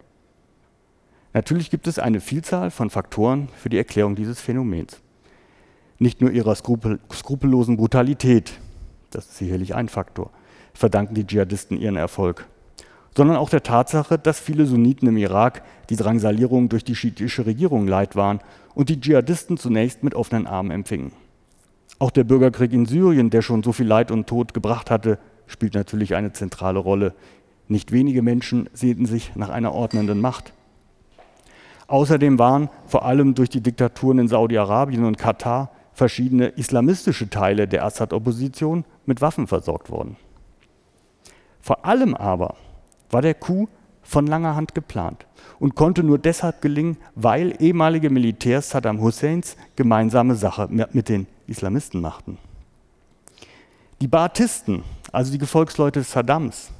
Natürlich 1.32 1.68
gibt 1.68 1.88
es 1.88 1.98
eine 1.98 2.20
Vielzahl 2.20 2.70
von 2.70 2.90
Faktoren 2.90 3.48
für 3.56 3.70
die 3.70 3.78
Erklärung 3.78 4.14
dieses 4.14 4.40
Phänomens. 4.40 5.00
Nicht 5.98 6.20
nur 6.20 6.30
ihrer 6.30 6.54
skrupel 6.54 7.00
skrupellosen 7.12 7.76
Brutalität, 7.76 8.52
das 9.10 9.26
ist 9.26 9.38
sicherlich 9.38 9.74
ein 9.74 9.88
Faktor, 9.88 10.30
verdanken 10.74 11.16
die 11.16 11.26
Dschihadisten 11.26 11.76
ihren 11.76 11.96
Erfolg 11.96 12.46
sondern 13.16 13.36
auch 13.36 13.50
der 13.50 13.62
Tatsache, 13.62 14.18
dass 14.18 14.40
viele 14.40 14.66
Sunniten 14.66 15.08
im 15.08 15.16
Irak 15.16 15.62
die 15.90 15.96
Drangsalierung 15.96 16.68
durch 16.68 16.84
die 16.84 16.96
schiitische 16.96 17.46
Regierung 17.46 17.86
leid 17.86 18.16
waren 18.16 18.40
und 18.74 18.88
die 18.88 19.00
Dschihadisten 19.00 19.58
zunächst 19.58 20.02
mit 20.02 20.14
offenen 20.14 20.46
Armen 20.46 20.70
empfingen. 20.70 21.12
Auch 21.98 22.10
der 22.10 22.24
Bürgerkrieg 22.24 22.72
in 22.72 22.86
Syrien, 22.86 23.30
der 23.30 23.42
schon 23.42 23.62
so 23.62 23.72
viel 23.72 23.86
Leid 23.86 24.10
und 24.10 24.26
Tod 24.26 24.54
gebracht 24.54 24.90
hatte, 24.90 25.18
spielt 25.46 25.74
natürlich 25.74 26.14
eine 26.14 26.32
zentrale 26.32 26.78
Rolle. 26.78 27.14
Nicht 27.68 27.92
wenige 27.92 28.22
Menschen 28.22 28.68
sehnten 28.72 29.06
sich 29.06 29.36
nach 29.36 29.50
einer 29.50 29.72
ordnenden 29.72 30.20
Macht. 30.20 30.52
Außerdem 31.86 32.38
waren 32.38 32.70
vor 32.86 33.04
allem 33.04 33.34
durch 33.34 33.50
die 33.50 33.60
Diktaturen 33.60 34.18
in 34.18 34.28
Saudi-Arabien 34.28 35.04
und 35.04 35.18
Katar 35.18 35.70
verschiedene 35.92 36.48
islamistische 36.48 37.28
Teile 37.28 37.68
der 37.68 37.84
Assad-Opposition 37.84 38.84
mit 39.04 39.20
Waffen 39.20 39.46
versorgt 39.46 39.90
worden. 39.90 40.16
Vor 41.60 41.84
allem 41.84 42.14
aber 42.14 42.56
war 43.12 43.22
der 43.22 43.34
Coup 43.34 43.68
von 44.02 44.26
langer 44.26 44.56
Hand 44.56 44.74
geplant 44.74 45.26
und 45.60 45.76
konnte 45.76 46.02
nur 46.02 46.18
deshalb 46.18 46.60
gelingen, 46.60 46.96
weil 47.14 47.54
ehemalige 47.60 48.10
Militärs 48.10 48.70
Saddam 48.70 49.00
Husseins 49.00 49.56
gemeinsame 49.76 50.34
Sache 50.34 50.68
mit 50.68 51.08
den 51.08 51.28
Islamisten 51.46 52.00
machten. 52.00 52.38
Die 54.00 54.08
Baathisten, 54.08 54.82
also 55.12 55.30
die 55.30 55.38
Gefolgsleute 55.38 56.02
Saddams, 56.02 56.72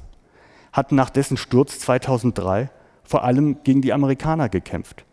hatten 0.73 0.95
nach 0.95 1.09
dessen 1.09 1.37
Sturz 1.37 1.79
2003 1.79 2.69
vor 3.03 3.23
allem 3.23 3.63
gegen 3.63 3.81
die 3.81 3.93
Amerikaner 3.93 4.49
gekämpft, 4.49 5.05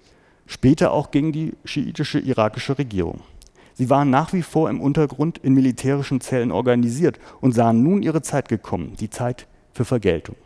später 0.46 0.90
auch 0.90 1.10
gegen 1.10 1.32
die 1.32 1.52
schiitische 1.64 2.18
irakische 2.18 2.78
Regierung. 2.78 3.20
Sie 3.74 3.88
waren 3.90 4.10
nach 4.10 4.32
wie 4.32 4.42
vor 4.42 4.68
im 4.68 4.80
Untergrund 4.80 5.38
in 5.38 5.54
militärischen 5.54 6.20
Zellen 6.20 6.50
organisiert 6.50 7.18
und 7.40 7.52
sahen 7.52 7.82
nun 7.82 8.02
ihre 8.02 8.22
Zeit 8.22 8.48
gekommen, 8.48 8.94
die 8.98 9.10
Zeit 9.10 9.46
für 9.72 9.84
Vergeltung. 9.84 10.36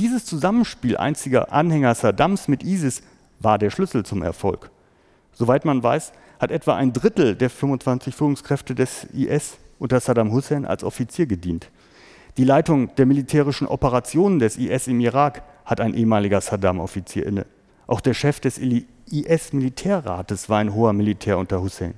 Dieses 0.00 0.24
Zusammenspiel 0.24 0.96
einziger 0.96 1.52
Anhänger 1.52 1.94
Saddams 1.94 2.48
mit 2.48 2.62
ISIS 2.62 3.02
war 3.38 3.58
der 3.58 3.68
Schlüssel 3.68 4.02
zum 4.02 4.22
Erfolg. 4.22 4.70
Soweit 5.34 5.66
man 5.66 5.82
weiß, 5.82 6.14
hat 6.38 6.50
etwa 6.50 6.74
ein 6.74 6.94
Drittel 6.94 7.36
der 7.36 7.50
25 7.50 8.14
Führungskräfte 8.14 8.74
des 8.74 9.04
IS 9.12 9.58
unter 9.78 10.00
Saddam 10.00 10.32
Hussein 10.32 10.64
als 10.64 10.84
Offizier 10.84 11.26
gedient. 11.26 11.70
Die 12.38 12.44
Leitung 12.44 12.94
der 12.94 13.04
militärischen 13.04 13.66
Operationen 13.66 14.38
des 14.38 14.56
IS 14.56 14.86
im 14.86 15.00
Irak 15.00 15.42
hat 15.66 15.82
ein 15.82 15.92
ehemaliger 15.92 16.40
Saddam-Offizier 16.40 17.26
inne. 17.26 17.44
Auch 17.86 18.00
der 18.00 18.14
Chef 18.14 18.40
des 18.40 18.56
IS-Militärrates 18.56 20.48
war 20.48 20.60
ein 20.60 20.72
hoher 20.72 20.94
Militär 20.94 21.36
unter 21.36 21.60
Hussein. 21.60 21.92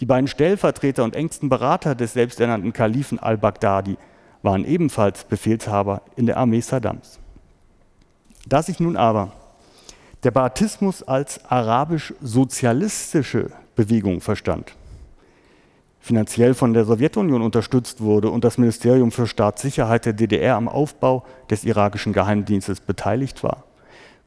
Die 0.00 0.06
beiden 0.06 0.28
Stellvertreter 0.28 1.02
und 1.02 1.16
engsten 1.16 1.48
Berater 1.48 1.94
des 1.94 2.12
selbsternannten 2.12 2.74
Kalifen 2.74 3.18
al-Baghdadi 3.18 3.96
waren 4.44 4.64
ebenfalls 4.64 5.24
Befehlshaber 5.24 6.02
in 6.16 6.26
der 6.26 6.36
Armee 6.36 6.60
Saddams. 6.60 7.18
Da 8.46 8.62
sich 8.62 8.78
nun 8.78 8.96
aber 8.96 9.32
der 10.22 10.30
Baatismus 10.30 11.02
als 11.02 11.44
arabisch-sozialistische 11.46 13.50
Bewegung 13.74 14.20
verstand, 14.20 14.74
finanziell 15.98 16.52
von 16.52 16.74
der 16.74 16.84
Sowjetunion 16.84 17.40
unterstützt 17.40 18.02
wurde 18.02 18.28
und 18.28 18.44
das 18.44 18.58
Ministerium 18.58 19.12
für 19.12 19.26
Staatssicherheit 19.26 20.04
der 20.04 20.12
DDR 20.12 20.56
am 20.56 20.68
Aufbau 20.68 21.24
des 21.48 21.64
irakischen 21.64 22.12
Geheimdienstes 22.12 22.80
beteiligt 22.80 23.42
war, 23.42 23.64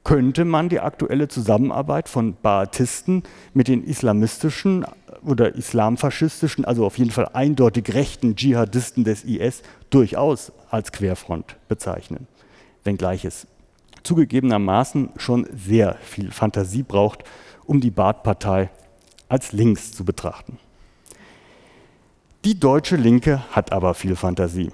könnte 0.04 0.46
man 0.46 0.70
die 0.70 0.80
aktuelle 0.80 1.28
Zusammenarbeit 1.28 2.10
von 2.10 2.36
Baathisten 2.42 3.22
mit 3.54 3.68
den 3.68 3.84
islamistischen 3.84 4.84
oder 5.24 5.54
islamfaschistischen, 5.54 6.66
also 6.66 6.86
auf 6.86 6.98
jeden 6.98 7.12
Fall 7.12 7.30
eindeutig 7.34 7.94
rechten 7.94 8.36
Dschihadisten 8.36 9.04
des 9.04 9.26
IS 9.26 9.62
durchaus 9.90 10.52
als 10.70 10.92
Querfront 10.92 11.56
bezeichnen, 11.68 12.28
wenngleich 12.84 13.26
es 13.26 13.48
zugegebenermaßen 14.04 15.12
schon 15.18 15.48
sehr 15.52 15.96
viel 15.96 16.32
Fantasie 16.32 16.84
braucht, 16.84 17.24
um 17.66 17.82
die 17.82 17.92
Baath-Partei 17.92 18.70
als 19.30 19.52
links 19.52 19.92
zu 19.92 20.06
betrachten. 20.06 20.58
Die 22.46 22.60
deutsche 22.60 22.96
Linke 22.96 23.44
hat 23.52 23.74
aber 23.74 23.94
viel 23.94 24.16
Fantasie. 24.16 24.72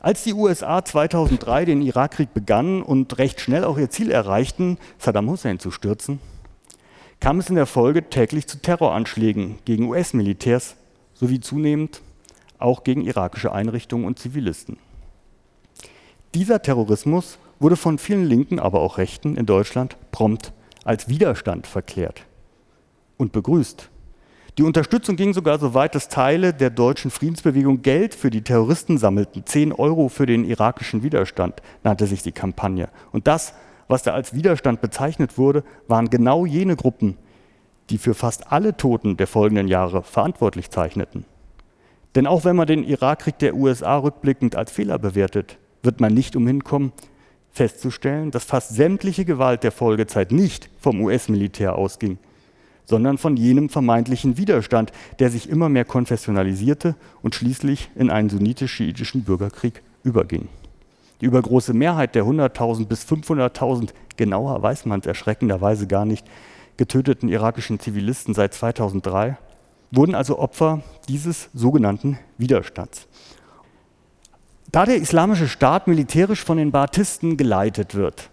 Als 0.00 0.24
die 0.24 0.34
USA 0.34 0.84
2003 0.84 1.64
den 1.64 1.82
Irakkrieg 1.82 2.34
begannen 2.34 2.82
und 2.82 3.18
recht 3.18 3.40
schnell 3.40 3.62
auch 3.62 3.78
ihr 3.78 3.90
Ziel 3.90 4.10
erreichten, 4.10 4.78
Saddam 4.98 5.30
Hussein 5.30 5.60
zu 5.60 5.70
stürzen, 5.70 6.18
kam 7.20 7.38
es 7.38 7.48
in 7.48 7.54
der 7.54 7.66
Folge 7.66 8.10
täglich 8.10 8.48
zu 8.48 8.60
Terroranschlägen 8.60 9.58
gegen 9.64 9.88
US-Militärs 9.88 10.74
sowie 11.14 11.38
zunehmend 11.38 12.02
auch 12.62 12.84
gegen 12.84 13.02
irakische 13.02 13.52
Einrichtungen 13.52 14.06
und 14.06 14.18
Zivilisten. 14.18 14.78
Dieser 16.34 16.62
Terrorismus 16.62 17.38
wurde 17.60 17.76
von 17.76 17.98
vielen 17.98 18.24
Linken, 18.24 18.58
aber 18.58 18.80
auch 18.80 18.98
Rechten 18.98 19.36
in 19.36 19.46
Deutschland 19.46 19.96
prompt 20.10 20.52
als 20.84 21.08
Widerstand 21.08 21.66
verklärt 21.66 22.26
und 23.18 23.32
begrüßt. 23.32 23.88
Die 24.58 24.64
Unterstützung 24.64 25.16
ging 25.16 25.32
sogar 25.32 25.58
so 25.58 25.72
weit, 25.72 25.94
dass 25.94 26.08
Teile 26.08 26.52
der 26.52 26.68
deutschen 26.68 27.10
Friedensbewegung 27.10 27.80
Geld 27.80 28.14
für 28.14 28.28
die 28.28 28.42
Terroristen 28.42 28.98
sammelten. 28.98 29.46
10 29.46 29.72
Euro 29.72 30.08
für 30.08 30.26
den 30.26 30.44
irakischen 30.44 31.02
Widerstand 31.02 31.62
nannte 31.84 32.06
sich 32.06 32.22
die 32.22 32.32
Kampagne. 32.32 32.90
Und 33.12 33.26
das, 33.26 33.54
was 33.88 34.02
da 34.02 34.12
als 34.12 34.34
Widerstand 34.34 34.82
bezeichnet 34.82 35.38
wurde, 35.38 35.64
waren 35.88 36.10
genau 36.10 36.44
jene 36.44 36.76
Gruppen, 36.76 37.16
die 37.88 37.96
für 37.96 38.12
fast 38.12 38.52
alle 38.52 38.76
Toten 38.76 39.16
der 39.16 39.26
folgenden 39.26 39.68
Jahre 39.68 40.02
verantwortlich 40.02 40.70
zeichneten. 40.70 41.24
Denn 42.14 42.26
auch 42.26 42.44
wenn 42.44 42.56
man 42.56 42.66
den 42.66 42.84
Irakkrieg 42.84 43.38
der 43.38 43.54
USA 43.54 43.96
rückblickend 43.96 44.54
als 44.54 44.70
Fehler 44.70 44.98
bewertet, 44.98 45.58
wird 45.82 46.00
man 46.00 46.12
nicht 46.12 46.36
umhin 46.36 46.62
kommen, 46.62 46.92
festzustellen, 47.50 48.30
dass 48.30 48.44
fast 48.44 48.74
sämtliche 48.74 49.24
Gewalt 49.24 49.62
der 49.62 49.72
Folgezeit 49.72 50.32
nicht 50.32 50.70
vom 50.78 51.00
US-Militär 51.00 51.76
ausging, 51.76 52.18
sondern 52.84 53.18
von 53.18 53.36
jenem 53.36 53.68
vermeintlichen 53.68 54.36
Widerstand, 54.36 54.92
der 55.18 55.30
sich 55.30 55.48
immer 55.48 55.68
mehr 55.68 55.84
konfessionalisierte 55.84 56.96
und 57.22 57.34
schließlich 57.34 57.90
in 57.94 58.10
einen 58.10 58.30
sunnitisch-schiitischen 58.30 59.24
Bürgerkrieg 59.24 59.82
überging. 60.02 60.48
Die 61.20 61.26
übergroße 61.26 61.72
Mehrheit 61.72 62.14
der 62.14 62.24
100.000 62.24 62.86
bis 62.86 63.04
500.000, 63.04 63.90
genauer 64.16 64.60
weiß 64.62 64.86
man 64.86 65.00
es 65.00 65.06
erschreckenderweise 65.06 65.86
gar 65.86 66.04
nicht, 66.04 66.26
getöteten 66.76 67.28
irakischen 67.28 67.78
Zivilisten 67.78 68.34
seit 68.34 68.54
2003 68.54 69.36
wurden 69.92 70.14
also 70.14 70.38
Opfer 70.38 70.82
dieses 71.08 71.48
sogenannten 71.54 72.18
Widerstands. 72.38 73.06
Da 74.72 74.86
der 74.86 74.96
islamische 74.96 75.48
Staat 75.48 75.86
militärisch 75.86 76.42
von 76.42 76.56
den 76.56 76.72
Baathisten 76.72 77.36
geleitet 77.36 77.94
wird, 77.94 78.30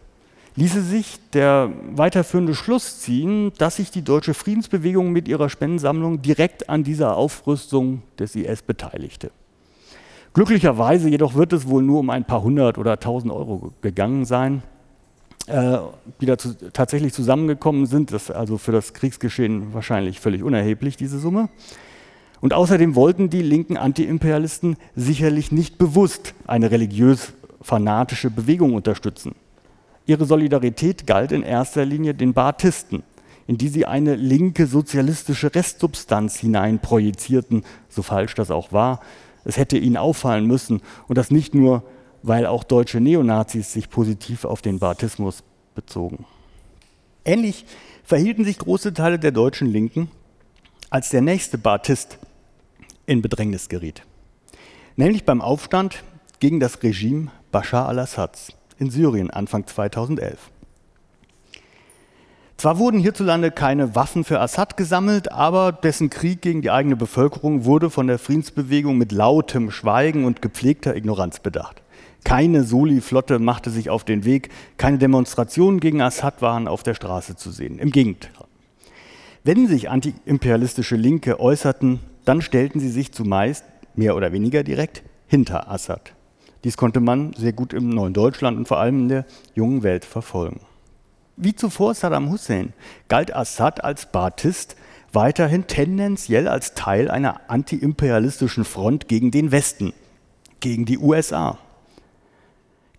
ließe 0.55 0.81
sich 0.81 1.19
der 1.33 1.69
weiterführende 1.91 2.55
Schluss 2.55 3.01
ziehen, 3.01 3.51
dass 3.57 3.75
sich 3.75 3.91
die 3.91 4.03
deutsche 4.03 4.33
Friedensbewegung 4.33 5.11
mit 5.11 5.27
ihrer 5.27 5.49
Spendensammlung 5.49 6.21
direkt 6.21 6.69
an 6.69 6.83
dieser 6.83 7.17
Aufrüstung 7.17 8.01
des 8.17 8.35
IS 8.35 8.61
beteiligte. 8.61 9.31
Glücklicherweise 10.33 11.09
jedoch 11.09 11.35
wird 11.35 11.53
es 11.53 11.67
wohl 11.67 11.83
nur 11.83 11.99
um 11.99 12.09
ein 12.09 12.25
paar 12.25 12.41
hundert 12.41 12.77
oder 12.77 12.99
tausend 12.99 13.33
Euro 13.33 13.73
gegangen 13.81 14.25
sein, 14.25 14.63
äh, 15.49 15.79
die 16.21 16.25
dazu 16.25 16.53
tatsächlich 16.73 17.13
zusammengekommen 17.13 17.85
sind. 17.85 18.12
Das 18.13 18.23
ist 18.23 18.31
also 18.31 18.57
für 18.57 18.71
das 18.71 18.93
Kriegsgeschehen 18.93 19.73
wahrscheinlich 19.73 20.19
völlig 20.19 20.43
unerheblich, 20.43 20.95
diese 20.95 21.19
Summe. 21.19 21.49
Und 22.41 22.53
außerdem 22.53 22.95
wollten 22.95 23.29
die 23.29 23.41
linken 23.41 23.75
Antiimperialisten 23.75 24.77
sicherlich 24.95 25.51
nicht 25.51 25.77
bewusst 25.77 26.33
eine 26.47 26.71
religiös 26.71 27.33
fanatische 27.62 28.29
Bewegung 28.29 28.73
unterstützen. 28.73 29.35
Ihre 30.05 30.25
Solidarität 30.25 31.05
galt 31.05 31.31
in 31.31 31.43
erster 31.43 31.85
Linie 31.85 32.13
den 32.13 32.33
Baathisten, 32.33 33.03
in 33.47 33.57
die 33.57 33.67
sie 33.67 33.85
eine 33.85 34.15
linke 34.15 34.67
sozialistische 34.67 35.53
Restsubstanz 35.53 36.38
hineinprojizierten, 36.38 37.63
so 37.89 38.01
falsch 38.01 38.35
das 38.35 38.51
auch 38.51 38.71
war. 38.71 39.01
Es 39.43 39.57
hätte 39.57 39.77
ihnen 39.77 39.97
auffallen 39.97 40.45
müssen 40.45 40.81
und 41.07 41.17
das 41.17 41.31
nicht 41.31 41.53
nur, 41.53 41.83
weil 42.23 42.45
auch 42.45 42.63
deutsche 42.63 42.99
Neonazis 42.99 43.73
sich 43.73 43.89
positiv 43.89 44.45
auf 44.45 44.62
den 44.62 44.79
Baathismus 44.79 45.43
bezogen. 45.75 46.25
Ähnlich 47.25 47.65
verhielten 48.03 48.43
sich 48.45 48.58
große 48.58 48.93
Teile 48.93 49.19
der 49.19 49.32
deutschen 49.32 49.67
Linken, 49.67 50.10
als 50.89 51.10
der 51.10 51.21
nächste 51.21 51.58
Baathist 51.58 52.17
in 53.05 53.21
Bedrängnis 53.21 53.69
geriet, 53.69 54.03
nämlich 54.95 55.25
beim 55.25 55.41
Aufstand 55.41 56.03
gegen 56.39 56.60
das 56.60 56.82
Regime 56.82 57.32
Bashar 57.51 57.88
al-Assads 57.88 58.53
in 58.79 58.89
Syrien 58.89 59.29
Anfang 59.29 59.67
2011. 59.67 60.51
Zwar 62.60 62.77
wurden 62.77 62.99
hierzulande 62.99 63.51
keine 63.51 63.95
Waffen 63.95 64.25
für 64.25 64.41
Assad 64.41 64.75
gesammelt, 64.75 65.32
aber 65.32 65.71
dessen 65.71 66.10
Krieg 66.10 66.41
gegen 66.41 66.62
die 66.62 66.71
eigene 66.71 66.97
Bevölkerung 66.97 67.63
wurde 67.63 67.89
von 67.89 68.08
der 68.08 68.19
Friedensbewegung 68.19 68.97
mit 68.97 69.13
lautem 69.13 69.71
Schweigen 69.71 70.25
und 70.25 70.41
gepflegter 70.41 70.93
Ignoranz 70.93 71.39
bedacht. 71.39 71.82
Keine 72.23 72.63
Soli-Flotte 72.63 73.39
machte 73.39 73.69
sich 73.69 73.89
auf 73.89 74.03
den 74.03 74.25
Weg, 74.25 74.49
keine 74.77 74.97
Demonstrationen 74.97 75.79
gegen 75.79 76.01
Assad 76.01 76.41
waren 76.41 76.67
auf 76.67 76.84
der 76.84 76.93
Straße 76.93 77.36
zu 77.36 77.51
sehen. 77.51 77.79
Im 77.79 77.91
Gegenteil. 77.91 78.45
Wenn 79.43 79.67
sich 79.67 79.89
antiimperialistische 79.89 80.95
Linke 80.95 81.39
äußerten, 81.39 81.99
dann 82.25 82.41
stellten 82.41 82.79
sie 82.79 82.89
sich 82.89 83.13
zumeist 83.13 83.63
mehr 83.95 84.15
oder 84.15 84.32
weniger 84.32 84.63
direkt 84.63 85.01
hinter 85.27 85.71
Assad. 85.71 86.13
Dies 86.63 86.75
konnte 86.75 86.99
man 86.99 87.34
sehr 87.34 87.53
gut 87.53 87.73
im 87.73 87.89
neuen 87.89 88.13
Deutschland 88.13 88.58
und 88.58 88.67
vor 88.67 88.79
allem 88.79 88.99
in 88.99 89.08
der 89.08 89.25
jungen 89.55 89.84
Welt 89.84 90.03
verfolgen. 90.03 90.60
Wie 91.38 91.55
zuvor 91.55 91.93
Saddam 91.93 92.29
Hussein 92.29 92.73
galt 93.08 93.34
Assad 93.34 93.82
als 93.84 94.12
Baathist 94.12 94.75
weiterhin 95.13 95.67
tendenziell 95.67 96.49
als 96.49 96.73
Teil 96.73 97.10
einer 97.10 97.49
antiimperialistischen 97.49 98.65
Front 98.65 99.08
gegen 99.08 99.32
den 99.32 99.51
Westen, 99.51 99.93
gegen 100.60 100.86
die 100.86 100.97
USA. 100.97 101.58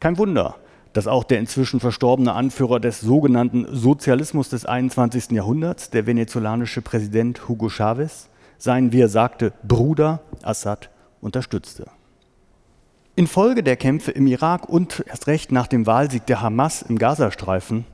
Kein 0.00 0.16
Wunder, 0.16 0.56
dass 0.94 1.06
auch 1.06 1.24
der 1.24 1.38
inzwischen 1.38 1.78
verstorbene 1.78 2.32
Anführer 2.32 2.80
des 2.80 3.00
sogenannten 3.00 3.66
Sozialismus 3.70 4.48
des 4.48 4.64
21. 4.64 5.32
Jahrhunderts, 5.32 5.90
der 5.90 6.06
venezolanische 6.06 6.80
Präsident 6.80 7.48
Hugo 7.48 7.68
Chavez, 7.68 8.30
seinen, 8.56 8.92
wie 8.92 9.02
er 9.02 9.08
sagte, 9.08 9.52
Bruder 9.62 10.22
Assad 10.42 10.90
unterstützte. 11.20 11.86
Infolge 13.14 13.62
der 13.62 13.76
Kämpfe 13.76 14.10
im 14.12 14.26
Irak 14.26 14.68
und 14.68 15.04
erst 15.06 15.26
recht 15.26 15.52
nach 15.52 15.66
dem 15.66 15.86
Wahlsieg 15.86 16.24
der 16.24 16.40
Hamas 16.40 16.80
im 16.80 16.96
Gazastreifen 16.96 17.84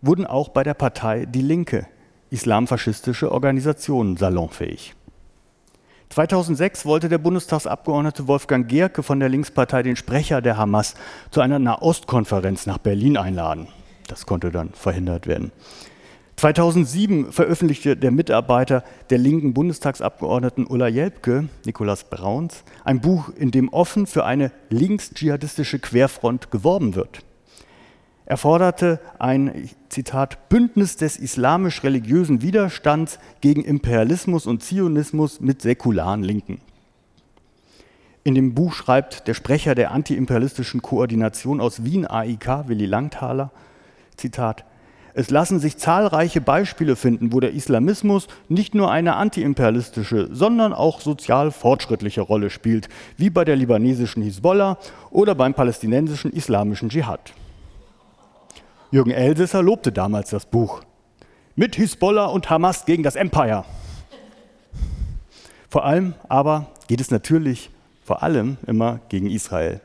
wurden 0.00 0.26
auch 0.26 0.50
bei 0.50 0.62
der 0.62 0.74
Partei 0.74 1.26
Die 1.26 1.42
Linke 1.42 1.88
islamfaschistische 2.30 3.32
Organisationen 3.32 4.16
salonfähig. 4.16 4.94
2006 6.10 6.86
wollte 6.86 7.08
der 7.08 7.18
Bundestagsabgeordnete 7.18 8.26
Wolfgang 8.28 8.66
Gerke 8.68 9.02
von 9.02 9.20
der 9.20 9.28
Linkspartei 9.28 9.82
den 9.82 9.96
Sprecher 9.96 10.40
der 10.40 10.56
Hamas 10.56 10.94
zu 11.30 11.40
einer 11.40 11.58
Nahostkonferenz 11.58 12.66
nach 12.66 12.78
Berlin 12.78 13.16
einladen. 13.16 13.68
Das 14.06 14.24
konnte 14.24 14.50
dann 14.50 14.70
verhindert 14.70 15.26
werden. 15.26 15.52
2007 16.36 17.32
veröffentlichte 17.32 17.96
der 17.96 18.12
Mitarbeiter 18.12 18.84
der 19.10 19.18
linken 19.18 19.54
Bundestagsabgeordneten 19.54 20.66
Ulla 20.66 20.86
Jelpke, 20.86 21.48
Nikolaus 21.66 22.04
Brauns, 22.04 22.62
ein 22.84 23.00
Buch, 23.00 23.30
in 23.36 23.50
dem 23.50 23.68
offen 23.70 24.06
für 24.06 24.24
eine 24.24 24.52
links-dschihadistische 24.70 25.80
Querfront 25.80 26.52
geworben 26.52 26.94
wird. 26.94 27.24
Er 28.28 28.36
forderte 28.36 29.00
ein, 29.18 29.70
Zitat, 29.88 30.50
Bündnis 30.50 30.96
des 30.96 31.16
islamisch-religiösen 31.16 32.42
Widerstands 32.42 33.18
gegen 33.40 33.64
Imperialismus 33.64 34.46
und 34.46 34.62
Zionismus 34.62 35.40
mit 35.40 35.62
säkularen 35.62 36.22
Linken. 36.22 36.60
In 38.24 38.34
dem 38.34 38.52
Buch 38.52 38.74
schreibt 38.74 39.28
der 39.28 39.32
Sprecher 39.32 39.74
der 39.74 39.92
antiimperialistischen 39.92 40.82
Koordination 40.82 41.58
aus 41.58 41.84
Wien 41.84 42.06
AIK, 42.06 42.64
Willi 42.66 42.84
Langthaler, 42.84 43.50
Zitat, 44.18 44.66
es 45.14 45.30
lassen 45.30 45.58
sich 45.58 45.78
zahlreiche 45.78 46.42
Beispiele 46.42 46.96
finden, 46.96 47.32
wo 47.32 47.40
der 47.40 47.54
Islamismus 47.54 48.28
nicht 48.50 48.74
nur 48.74 48.90
eine 48.90 49.16
antiimperialistische, 49.16 50.28
sondern 50.32 50.74
auch 50.74 51.00
sozial 51.00 51.50
fortschrittliche 51.50 52.20
Rolle 52.20 52.50
spielt, 52.50 52.90
wie 53.16 53.30
bei 53.30 53.46
der 53.46 53.56
libanesischen 53.56 54.22
Hisbollah 54.22 54.76
oder 55.10 55.34
beim 55.34 55.54
palästinensischen 55.54 56.30
islamischen 56.30 56.90
Dschihad. 56.90 57.32
Jürgen 58.90 59.10
Elsässer 59.10 59.62
lobte 59.62 59.92
damals 59.92 60.30
das 60.30 60.46
Buch. 60.46 60.80
Mit 61.56 61.76
Hisbollah 61.76 62.26
und 62.26 62.48
Hamas 62.48 62.86
gegen 62.86 63.02
das 63.02 63.16
Empire. 63.16 63.64
Vor 65.68 65.84
allem 65.84 66.14
aber 66.28 66.68
geht 66.86 67.02
es 67.02 67.10
natürlich 67.10 67.68
vor 68.02 68.22
allem 68.22 68.56
immer 68.66 69.00
gegen 69.10 69.30
Israel. 69.30 69.82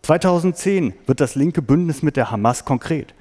2010 0.00 0.94
wird 1.06 1.20
das 1.20 1.34
linke 1.34 1.60
Bündnis 1.60 2.02
mit 2.02 2.16
der 2.16 2.30
Hamas 2.30 2.64
konkret. 2.64 3.12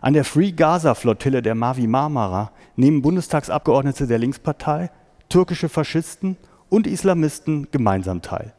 An 0.00 0.14
der 0.14 0.24
Free 0.24 0.52
Gaza 0.52 0.94
Flottille 0.94 1.42
der 1.42 1.56
Mavi 1.56 1.88
Marmara 1.88 2.52
nehmen 2.76 3.02
Bundestagsabgeordnete 3.02 4.06
der 4.06 4.18
Linkspartei, 4.18 4.90
türkische 5.28 5.68
Faschisten 5.68 6.36
und 6.68 6.86
Islamisten 6.86 7.66
gemeinsam 7.72 8.22
teil. 8.22 8.52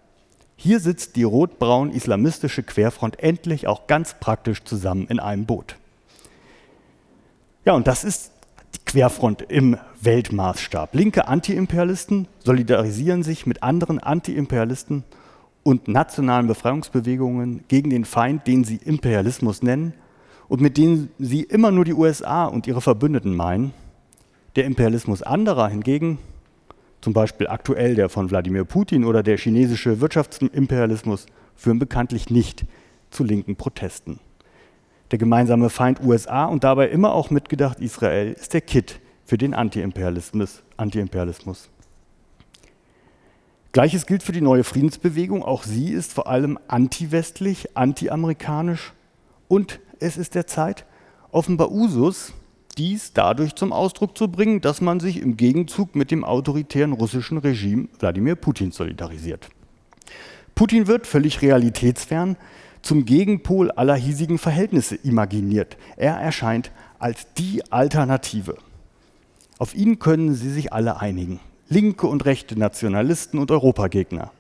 Hier 0.57 0.81
sitzt 0.81 1.15
die 1.15 1.23
rot-braun 1.23 1.89
islamistische 1.89 2.63
Querfront 2.63 3.23
endlich 3.23 3.67
auch 3.67 3.87
ganz 3.87 4.15
praktisch 4.19 4.63
zusammen 4.65 5.07
in 5.07 5.21
einem 5.21 5.45
Boot. 5.45 5.77
Ja, 7.63 7.73
und 7.73 7.85
das 7.85 8.03
ist 8.03 8.31
die 8.73 8.79
Querfront 8.85 9.43
im 9.43 9.77
Weltmaßstab. 10.01 10.95
Linke 10.95 11.27
Antiimperialisten 11.27 12.27
solidarisieren 12.39 13.21
sich 13.21 13.45
mit 13.45 13.61
anderen 13.61 13.99
Antiimperialisten 13.99 15.03
und 15.61 15.87
nationalen 15.87 16.47
Befreiungsbewegungen 16.47 17.63
gegen 17.67 17.91
den 17.91 18.03
Feind, 18.03 18.47
den 18.47 18.63
sie 18.63 18.77
Imperialismus 18.77 19.61
nennen 19.61 19.93
und 20.47 20.59
mit 20.59 20.75
denen 20.75 21.11
sie 21.19 21.43
immer 21.43 21.69
nur 21.69 21.85
die 21.85 21.93
USA 21.93 22.45
und 22.45 22.65
ihre 22.65 22.81
Verbündeten 22.81 23.35
meinen. 23.35 23.75
Der 24.55 24.65
Imperialismus 24.65 25.21
anderer 25.21 25.69
hingegen, 25.69 26.17
zum 26.99 27.13
Beispiel 27.13 27.47
aktuell 27.47 27.93
der 27.93 28.09
von 28.09 28.31
Wladimir 28.31 28.65
Putin 28.65 29.05
oder 29.05 29.21
der 29.21 29.37
chinesische 29.37 30.01
Wirtschaftsimperialismus, 30.01 31.27
führen 31.55 31.77
bekanntlich 31.77 32.31
nicht 32.31 32.65
zu 33.11 33.23
linken 33.23 33.55
Protesten. 33.55 34.19
Der 35.11 35.17
gemeinsame 35.17 35.69
Feind 35.69 36.01
USA 36.01 36.45
und 36.45 36.63
dabei 36.63 36.87
immer 36.87 37.13
auch 37.13 37.29
mitgedacht 37.29 37.81
Israel 37.81 38.31
ist 38.31 38.53
der 38.53 38.61
Kit 38.61 39.01
für 39.25 39.37
den 39.37 39.53
Antiimperialismus. 39.53 40.63
Antiimperialismus. 40.77 41.69
Gleiches 43.73 44.05
gilt 44.05 44.23
für 44.23 44.31
die 44.31 44.41
neue 44.41 44.63
Friedensbewegung. 44.63 45.43
Auch 45.43 45.63
sie 45.63 45.91
ist 45.91 46.13
vor 46.13 46.27
allem 46.27 46.57
antiwestlich, 46.67 47.77
antiamerikanisch 47.77 48.93
und 49.49 49.79
es 49.99 50.17
ist 50.17 50.33
der 50.35 50.47
Zeit 50.47 50.85
offenbar 51.31 51.71
Usus, 51.71 52.33
dies 52.77 53.11
dadurch 53.13 53.55
zum 53.55 53.73
Ausdruck 53.73 54.17
zu 54.17 54.29
bringen, 54.29 54.61
dass 54.61 54.79
man 54.79 55.01
sich 55.01 55.21
im 55.21 55.35
Gegenzug 55.35 55.95
mit 55.95 56.11
dem 56.11 56.23
autoritären 56.23 56.93
russischen 56.93 57.37
Regime 57.37 57.89
Wladimir 57.99 58.35
Putin 58.35 58.71
solidarisiert. 58.71 59.49
Putin 60.55 60.87
wird 60.87 61.05
völlig 61.05 61.41
realitätsfern 61.41 62.37
zum 62.81 63.05
Gegenpol 63.05 63.71
aller 63.71 63.95
hiesigen 63.95 64.37
Verhältnisse 64.37 64.95
imaginiert. 64.95 65.77
Er 65.97 66.15
erscheint 66.15 66.71
als 66.99 67.27
die 67.37 67.71
Alternative. 67.71 68.57
Auf 69.57 69.75
ihn 69.75 69.99
können 69.99 70.33
sie 70.33 70.49
sich 70.49 70.73
alle 70.73 70.99
einigen. 70.99 71.39
Linke 71.69 72.07
und 72.07 72.25
rechte 72.25 72.59
Nationalisten 72.59 73.39
und 73.39 73.49
Europagegner, 73.49 74.31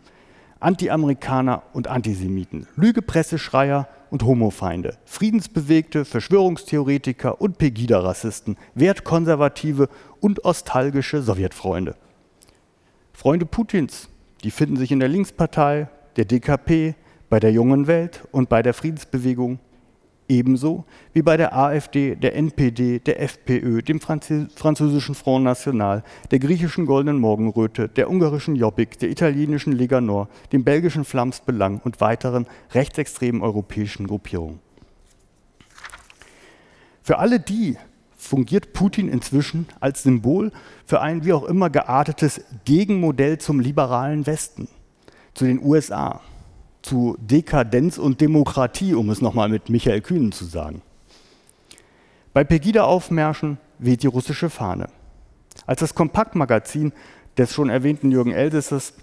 Anti-Amerikaner 0.59 1.63
und 1.71 1.87
Antisemiten, 1.87 2.67
Lügepresseschreier 2.75 3.87
und 4.09 4.23
Homofeinde, 4.23 4.97
Friedensbewegte, 5.05 6.03
Verschwörungstheoretiker 6.03 7.39
und 7.39 7.57
Pegida-Rassisten, 7.57 8.57
Wertkonservative 8.75 9.87
und 10.19 10.43
nostalgische 10.43 11.21
Sowjetfreunde. 11.21 11.95
Freunde 13.13 13.45
Putins, 13.45 14.09
die 14.43 14.51
finden 14.51 14.75
sich 14.75 14.91
in 14.91 14.99
der 14.99 15.07
Linkspartei, 15.07 15.87
der 16.17 16.25
DKP, 16.25 16.95
bei 17.31 17.39
der 17.39 17.53
jungen 17.53 17.87
Welt 17.87 18.27
und 18.31 18.49
bei 18.49 18.61
der 18.61 18.73
Friedensbewegung 18.73 19.59
ebenso 20.27 20.83
wie 21.13 21.21
bei 21.21 21.37
der 21.37 21.55
AfD, 21.55 22.15
der 22.15 22.35
NPD, 22.35 22.99
der 22.99 23.21
FPÖ, 23.21 23.81
dem 23.81 24.01
französischen 24.01 25.15
Front 25.15 25.45
National, 25.45 26.03
der 26.29 26.39
griechischen 26.39 26.85
Goldenen 26.85 27.21
Morgenröte, 27.21 27.87
der 27.87 28.09
ungarischen 28.09 28.57
Jobbik, 28.57 28.99
der 28.99 29.09
italienischen 29.09 29.71
Lega 29.71 30.01
Nord, 30.01 30.29
dem 30.51 30.65
belgischen 30.65 31.05
Flams 31.05 31.39
Belang 31.39 31.79
und 31.85 32.01
weiteren 32.01 32.47
rechtsextremen 32.73 33.41
europäischen 33.41 34.07
Gruppierungen. 34.07 34.59
Für 37.01 37.17
alle 37.17 37.39
die 37.39 37.77
fungiert 38.17 38.73
Putin 38.73 39.07
inzwischen 39.07 39.67
als 39.79 40.03
Symbol 40.03 40.51
für 40.85 40.99
ein 40.99 41.23
wie 41.23 41.31
auch 41.31 41.45
immer 41.45 41.69
geartetes 41.69 42.41
Gegenmodell 42.65 43.37
zum 43.37 43.61
liberalen 43.61 44.27
Westen, 44.27 44.67
zu 45.33 45.45
den 45.45 45.63
USA, 45.63 46.19
zu 46.81 47.17
Dekadenz 47.19 47.97
und 47.97 48.21
Demokratie, 48.21 48.93
um 48.93 49.09
es 49.09 49.21
nochmal 49.21 49.49
mit 49.49 49.69
Michael 49.69 50.01
Kühnen 50.01 50.31
zu 50.31 50.45
sagen. 50.45 50.81
Bei 52.33 52.43
Pegida-Aufmärschen 52.43 53.57
weht 53.79 54.03
die 54.03 54.07
russische 54.07 54.49
Fahne. 54.49 54.87
Als 55.65 55.81
das 55.81 55.95
Kompaktmagazin 55.95 56.93
des 57.37 57.53
schon 57.53 57.69
erwähnten 57.69 58.11
Jürgen 58.11 58.31
Elsässers 58.31 58.93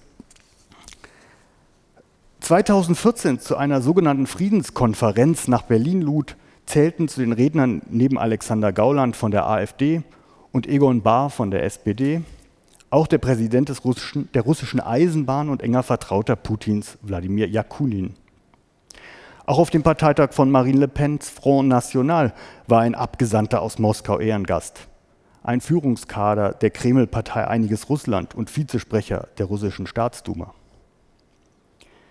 2014 2.41 3.41
zu 3.41 3.57
einer 3.57 3.83
sogenannten 3.83 4.27
Friedenskonferenz 4.27 5.49
nach 5.49 5.62
Berlin 5.62 6.01
lud, 6.01 6.37
zählten 6.67 7.09
zu 7.09 7.21
den 7.21 7.33
Rednern 7.33 7.83
neben 7.91 8.19
Alexander 8.19 8.73
Gauland 8.73 9.17
von 9.17 9.31
der 9.31 9.47
AfD 9.47 10.03
und 10.53 10.67
Egon 10.67 11.03
Bahr 11.03 11.31
von 11.31 11.51
der 11.51 11.64
SPD 11.64 12.23
auch 12.90 13.07
der 13.07 13.18
Präsident 13.18 13.68
des 13.68 13.85
russischen, 13.85 14.31
der 14.33 14.42
russischen 14.42 14.81
Eisenbahn 14.81 15.48
und 15.48 15.62
enger 15.62 15.83
Vertrauter 15.83 16.37
Putins, 16.37 16.98
Wladimir 17.03 17.48
Jakunin. 17.48 18.14
Auch 19.46 19.59
auf 19.59 19.70
dem 19.70 19.83
Parteitag 19.83 20.33
von 20.33 20.51
Marine 20.51 20.81
Le 20.81 20.88
Pens 20.88 21.31
Front 21.31 21.68
National 21.68 22.35
war 22.66 22.81
ein 22.81 22.94
Abgesandter 22.94 23.62
aus 23.62 23.79
Moskau 23.79 24.18
Ehrengast. 24.18 24.88
Ein 25.42 25.61
Führungskader 25.61 26.53
der 26.53 26.70
Kreml-Partei 26.70 27.46
Einiges 27.46 27.88
Russland 27.88 28.35
und 28.35 28.55
Vizesprecher 28.55 29.29
der 29.38 29.46
russischen 29.46 29.87
Staatsduma. 29.87 30.53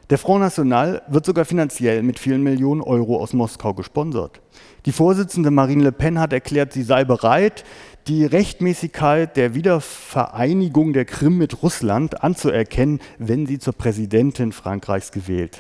Der 0.10 0.18
Front 0.18 0.42
National 0.42 1.02
wird 1.10 1.26
sogar 1.26 1.44
finanziell 1.44 2.02
mit 2.02 2.18
vielen 2.18 2.42
Millionen 2.42 2.82
Euro 2.82 3.22
aus 3.22 3.34
Moskau 3.34 3.74
gesponsert. 3.74 4.40
Die 4.86 4.94
Vorsitzende 4.94 5.52
Marine 5.52 5.84
Le 5.84 5.92
Pen 5.92 6.18
hat 6.18 6.32
erklärt, 6.32 6.72
sie 6.72 6.84
sei 6.84 7.04
bereit, 7.04 7.66
die 8.08 8.26
Rechtmäßigkeit 8.26 9.36
der 9.36 9.54
Wiedervereinigung 9.54 10.94
der 10.94 11.06
Krim 11.06 11.38
mit 11.38 11.62
Russland 11.62 12.24
anzuerkennen, 12.24 13.00
wenn 13.18 13.46
sie 13.46 13.60
zur 13.60 13.74
Präsidentin 13.74 14.52
Frankreichs 14.52 15.12
gewählt 15.12 15.60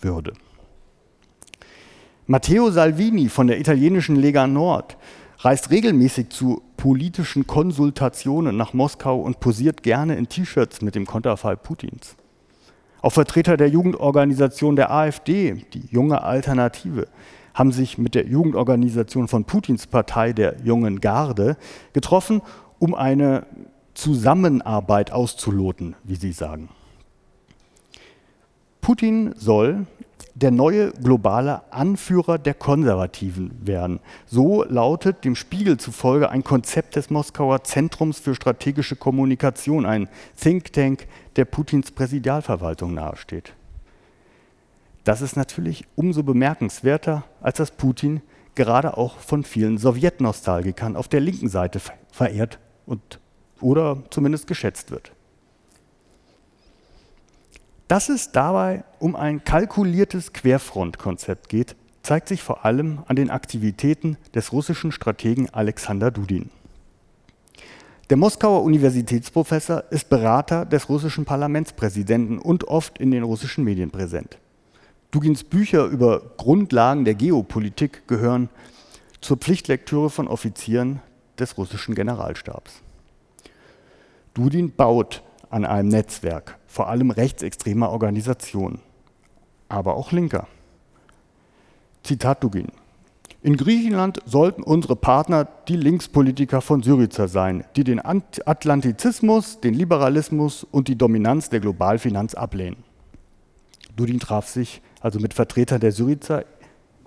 würde. 0.00 0.32
Matteo 2.26 2.70
Salvini 2.70 3.28
von 3.28 3.46
der 3.46 3.58
italienischen 3.58 4.16
Lega 4.16 4.46
Nord 4.46 4.96
reist 5.38 5.70
regelmäßig 5.70 6.28
zu 6.30 6.62
politischen 6.76 7.46
Konsultationen 7.46 8.56
nach 8.56 8.74
Moskau 8.74 9.20
und 9.20 9.40
posiert 9.40 9.82
gerne 9.82 10.16
in 10.16 10.28
T-Shirts 10.28 10.82
mit 10.82 10.94
dem 10.94 11.06
Konterfei 11.06 11.56
Putins. 11.56 12.16
Auch 13.00 13.12
Vertreter 13.12 13.56
der 13.56 13.68
Jugendorganisation 13.68 14.76
der 14.76 14.90
AfD, 14.90 15.64
die 15.72 15.86
junge 15.90 16.22
Alternative, 16.22 17.08
haben 17.58 17.72
sich 17.72 17.98
mit 17.98 18.14
der 18.14 18.26
Jugendorganisation 18.26 19.26
von 19.26 19.44
Putins 19.44 19.88
Partei, 19.88 20.32
der 20.32 20.60
Jungen 20.62 21.00
Garde, 21.00 21.56
getroffen, 21.92 22.40
um 22.78 22.94
eine 22.94 23.46
Zusammenarbeit 23.94 25.10
auszuloten, 25.10 25.96
wie 26.04 26.14
sie 26.14 26.30
sagen. 26.30 26.68
Putin 28.80 29.34
soll 29.36 29.86
der 30.36 30.52
neue 30.52 30.92
globale 30.92 31.72
Anführer 31.72 32.38
der 32.38 32.54
Konservativen 32.54 33.50
werden. 33.60 33.98
So 34.24 34.62
lautet 34.62 35.24
dem 35.24 35.34
Spiegel 35.34 35.78
zufolge 35.78 36.30
ein 36.30 36.44
Konzept 36.44 36.94
des 36.94 37.10
Moskauer 37.10 37.64
Zentrums 37.64 38.20
für 38.20 38.36
strategische 38.36 38.94
Kommunikation, 38.94 39.84
ein 39.84 40.08
Think 40.40 40.72
Tank, 40.72 41.08
der 41.34 41.44
Putins 41.44 41.90
Präsidialverwaltung 41.90 42.94
nahesteht. 42.94 43.52
Das 45.04 45.22
ist 45.22 45.36
natürlich 45.36 45.84
umso 45.94 46.22
bemerkenswerter, 46.22 47.24
als 47.40 47.58
dass 47.58 47.70
Putin 47.70 48.20
gerade 48.54 48.96
auch 48.96 49.18
von 49.18 49.44
vielen 49.44 49.78
Sowjetnostalgikern 49.78 50.96
auf 50.96 51.08
der 51.08 51.20
linken 51.20 51.48
Seite 51.48 51.80
verehrt 52.10 52.58
und, 52.86 53.20
oder 53.60 54.02
zumindest 54.10 54.46
geschätzt 54.46 54.90
wird. 54.90 55.12
Dass 57.86 58.10
es 58.10 58.32
dabei 58.32 58.84
um 58.98 59.16
ein 59.16 59.44
kalkuliertes 59.44 60.34
Querfrontkonzept 60.34 61.48
geht, 61.48 61.74
zeigt 62.02 62.28
sich 62.28 62.42
vor 62.42 62.64
allem 62.64 63.00
an 63.06 63.16
den 63.16 63.30
Aktivitäten 63.30 64.18
des 64.34 64.52
russischen 64.52 64.92
Strategen 64.92 65.48
Alexander 65.50 66.10
Dudin. 66.10 66.50
Der 68.10 68.16
Moskauer 68.16 68.62
Universitätsprofessor 68.62 69.84
ist 69.90 70.08
Berater 70.08 70.64
des 70.64 70.88
russischen 70.88 71.24
Parlamentspräsidenten 71.24 72.38
und 72.38 72.64
oft 72.64 72.98
in 72.98 73.10
den 73.10 73.22
russischen 73.22 73.64
Medien 73.64 73.90
präsent. 73.90 74.38
Dugins 75.10 75.42
Bücher 75.42 75.86
über 75.86 76.20
Grundlagen 76.36 77.06
der 77.06 77.14
Geopolitik 77.14 78.06
gehören 78.08 78.50
zur 79.22 79.38
Pflichtlektüre 79.38 80.10
von 80.10 80.28
Offizieren 80.28 81.00
des 81.38 81.56
russischen 81.56 81.94
Generalstabs. 81.94 82.82
Dudin 84.34 84.70
baut 84.74 85.22
an 85.48 85.64
einem 85.64 85.88
Netzwerk, 85.88 86.58
vor 86.66 86.88
allem 86.88 87.10
rechtsextremer 87.10 87.88
Organisationen, 87.88 88.80
aber 89.70 89.94
auch 89.94 90.12
linker. 90.12 90.46
Zitat 92.02 92.44
Dugin. 92.44 92.68
In 93.40 93.56
Griechenland 93.56 94.20
sollten 94.26 94.62
unsere 94.62 94.94
Partner 94.94 95.48
die 95.68 95.76
Linkspolitiker 95.76 96.60
von 96.60 96.82
Syriza 96.82 97.28
sein, 97.28 97.64
die 97.76 97.84
den 97.84 98.00
Atlantizismus, 98.04 99.60
den 99.60 99.72
Liberalismus 99.72 100.64
und 100.64 100.88
die 100.88 100.96
Dominanz 100.96 101.48
der 101.48 101.60
Globalfinanz 101.60 102.34
ablehnen. 102.34 102.84
Dudin 103.96 104.20
traf 104.20 104.48
sich 104.48 104.82
also 105.00 105.20
mit 105.20 105.34
Vertretern 105.34 105.80
der 105.80 105.92
Syriza 105.92 106.42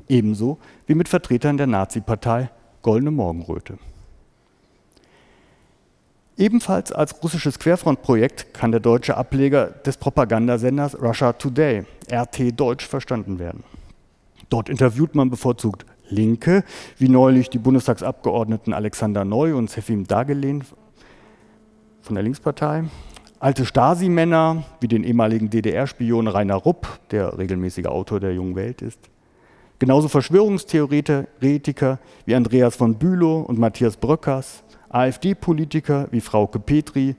ebenso 0.08 0.58
wie 0.88 0.96
mit 0.96 1.10
Vertretern 1.10 1.58
der 1.58 1.68
Nazi-Partei 1.68 2.50
Goldene 2.82 3.12
Morgenröte. 3.12 3.78
Ebenfalls 6.38 6.92
als 6.92 7.22
russisches 7.22 7.60
Querfrontprojekt 7.60 8.54
kann 8.54 8.72
der 8.72 8.80
deutsche 8.80 9.16
Ableger 9.16 9.68
des 9.68 9.98
Propagandasenders 9.98 11.00
Russia 11.00 11.34
Today, 11.34 11.84
RT 12.12 12.60
Deutsch, 12.60 12.88
verstanden 12.88 13.38
werden. 13.38 13.64
Dort 14.50 14.70
interviewt 14.70 15.14
man 15.14 15.30
bevorzugt 15.30 15.86
Linke, 16.10 16.64
wie 16.98 17.10
neulich 17.10 17.50
die 17.50 17.60
Bundestagsabgeordneten 17.60 18.74
Alexander 18.74 19.24
Neu 19.24 19.56
und 19.56 19.70
Sefim 19.70 20.08
Dagelen 20.08 20.64
von 22.02 22.16
der 22.16 22.24
Linkspartei, 22.24 22.86
alte 23.42 23.66
Stasi-Männer 23.66 24.64
wie 24.80 24.88
den 24.88 25.04
ehemaligen 25.04 25.50
DDR-Spion 25.50 26.28
Rainer 26.28 26.56
Rupp, 26.56 26.88
der 27.10 27.40
regelmäßiger 27.40 27.92
Autor 27.92 28.20
der 28.20 28.36
Jungen 28.36 28.56
Welt 28.56 28.84
ist, 28.84 29.00
genauso 29.80 30.08
Verschwörungstheoretiker 30.08 31.98
wie 32.26 32.36
Andreas 32.36 32.76
von 32.76 32.96
Bülow 32.96 33.42
und 33.42 33.58
Matthias 33.58 33.98
Bröckers, 33.98 34.64
AfD-Politiker 34.90 36.08
wie 36.12 36.22
Frauke 36.22 36.60
Petri 36.60 37.16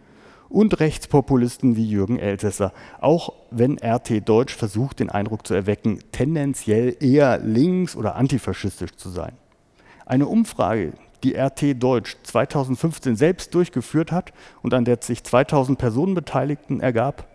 und 0.49 0.79
Rechtspopulisten 0.79 1.75
wie 1.75 1.89
Jürgen 1.89 2.21
Elsässer, 2.21 2.73
auch 3.01 3.33
wenn 3.51 3.79
RT 3.83 4.29
Deutsch 4.29 4.55
versucht, 4.55 5.01
den 5.01 5.11
Eindruck 5.11 5.45
zu 5.45 5.55
erwecken, 5.55 5.99
tendenziell 6.13 6.97
eher 7.01 7.39
links- 7.39 7.97
oder 7.97 8.15
antifaschistisch 8.15 8.95
zu 8.95 9.09
sein. 9.09 9.33
Eine 10.07 10.27
Umfrage, 10.27 10.93
die 11.25 11.35
RT 11.37 11.83
Deutsch 11.83 12.17
2015 12.25 13.17
selbst 13.17 13.55
durchgeführt 13.55 14.13
hat 14.13 14.33
und 14.63 14.75
an 14.75 14.85
der 14.85 14.99
sich 15.01 15.25
2000 15.25 15.79
Personen 15.79 16.15
beteiligten, 16.15 16.81
ergab, 16.81 17.27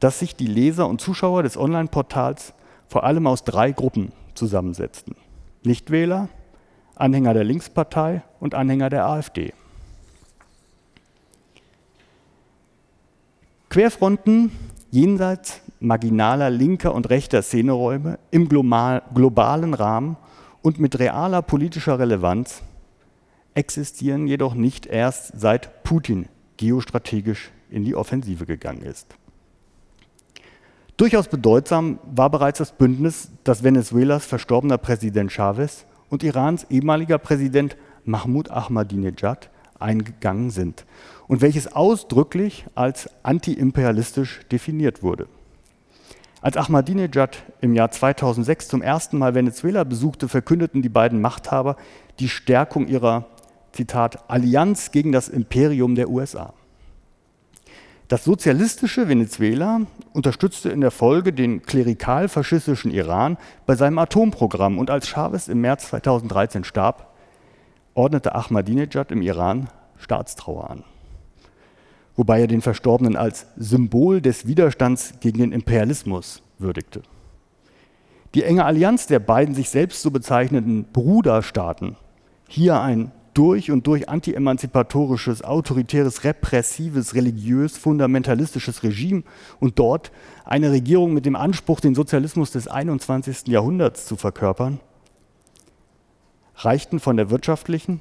dass 0.00 0.18
sich 0.18 0.36
die 0.36 0.46
Leser 0.46 0.88
und 0.88 1.00
Zuschauer 1.00 1.42
des 1.42 1.56
Online-Portals 1.56 2.52
vor 2.88 3.04
allem 3.04 3.26
aus 3.26 3.44
drei 3.44 3.72
Gruppen 3.72 4.12
zusammensetzten. 4.34 5.16
Nichtwähler, 5.62 6.28
Anhänger 6.94 7.34
der 7.34 7.44
Linkspartei 7.44 8.22
und 8.40 8.54
Anhänger 8.54 8.90
der 8.90 9.06
AfD. 9.06 9.52
Querfronten 13.70 14.52
jenseits 14.90 15.60
marginaler 15.80 16.50
linker 16.50 16.94
und 16.94 17.10
rechter 17.10 17.42
Szeneräume 17.42 18.18
im 18.30 18.48
globalen 18.48 19.74
Rahmen 19.74 20.16
und 20.62 20.78
mit 20.78 20.98
realer 20.98 21.42
politischer 21.42 21.98
Relevanz 21.98 22.62
existieren 23.54 24.26
jedoch 24.26 24.54
nicht 24.54 24.86
erst 24.86 25.38
seit 25.38 25.82
Putin 25.84 26.26
geostrategisch 26.56 27.50
in 27.70 27.84
die 27.84 27.94
Offensive 27.94 28.46
gegangen 28.46 28.82
ist. 28.82 29.16
Durchaus 30.96 31.26
bedeutsam 31.26 31.98
war 32.04 32.30
bereits 32.30 32.58
das 32.58 32.72
Bündnis, 32.72 33.28
das 33.42 33.64
Venezuelas 33.64 34.24
verstorbener 34.26 34.78
Präsident 34.78 35.32
Chavez 35.32 35.86
und 36.08 36.22
Irans 36.22 36.66
ehemaliger 36.70 37.18
Präsident 37.18 37.76
Mahmoud 38.04 38.50
Ahmadinejad 38.50 39.50
eingegangen 39.80 40.50
sind 40.50 40.84
und 41.26 41.40
welches 41.40 41.72
ausdrücklich 41.72 42.66
als 42.74 43.08
antiimperialistisch 43.24 44.40
definiert 44.50 45.02
wurde. 45.02 45.26
Als 46.40 46.56
Ahmadinejad 46.56 47.42
im 47.60 47.74
Jahr 47.74 47.90
2006 47.90 48.68
zum 48.68 48.82
ersten 48.82 49.18
Mal 49.18 49.34
Venezuela 49.34 49.82
besuchte, 49.82 50.28
verkündeten 50.28 50.82
die 50.82 50.90
beiden 50.90 51.20
Machthaber 51.20 51.76
die 52.18 52.28
Stärkung 52.28 52.86
ihrer, 52.86 53.26
Zitat, 53.74 54.30
Allianz 54.30 54.92
gegen 54.92 55.10
das 55.10 55.28
Imperium 55.28 55.96
der 55.96 56.08
USA. 56.08 56.54
Das 58.06 58.22
sozialistische 58.22 59.08
Venezuela 59.08 59.80
unterstützte 60.12 60.68
in 60.68 60.80
der 60.80 60.90
Folge 60.90 61.32
den 61.32 61.62
klerikal-faschistischen 61.62 62.92
Iran 62.92 63.36
bei 63.66 63.74
seinem 63.74 63.98
Atomprogramm 63.98 64.78
und 64.78 64.90
als 64.90 65.08
Chavez 65.08 65.48
im 65.48 65.60
März 65.60 65.88
2013 65.88 66.64
starb, 66.64 67.14
ordnete 67.94 68.34
Ahmadinejad 68.34 69.10
im 69.10 69.22
Iran 69.22 69.68
Staatstrauer 69.96 70.70
an. 70.70 70.84
Wobei 72.14 72.42
er 72.42 72.46
den 72.46 72.62
Verstorbenen 72.62 73.16
als 73.16 73.46
Symbol 73.56 74.20
des 74.20 74.46
Widerstands 74.46 75.14
gegen 75.20 75.38
den 75.38 75.52
Imperialismus 75.52 76.42
würdigte. 76.58 77.02
Die 78.34 78.44
enge 78.44 78.64
Allianz 78.64 79.06
der 79.08 79.18
beiden 79.18 79.54
sich 79.54 79.70
selbst 79.70 80.02
so 80.02 80.10
bezeichneten 80.10 80.84
Bruderstaaten, 80.92 81.96
hier 82.48 82.80
ein 82.80 83.10
durch 83.34 83.70
und 83.70 83.86
durch 83.86 84.08
anti-emanzipatorisches, 84.08 85.42
autoritäres, 85.42 86.24
repressives, 86.24 87.14
religiös, 87.14 87.76
fundamentalistisches 87.76 88.82
Regime 88.82 89.24
und 89.60 89.78
dort 89.78 90.12
eine 90.44 90.70
Regierung 90.70 91.12
mit 91.12 91.26
dem 91.26 91.36
Anspruch, 91.36 91.80
den 91.80 91.94
Sozialismus 91.94 92.52
des 92.52 92.68
21. 92.68 93.48
Jahrhunderts 93.48 94.06
zu 94.06 94.16
verkörpern, 94.16 94.80
reichten 96.56 97.00
von 97.00 97.16
der 97.16 97.30
wirtschaftlichen 97.30 98.00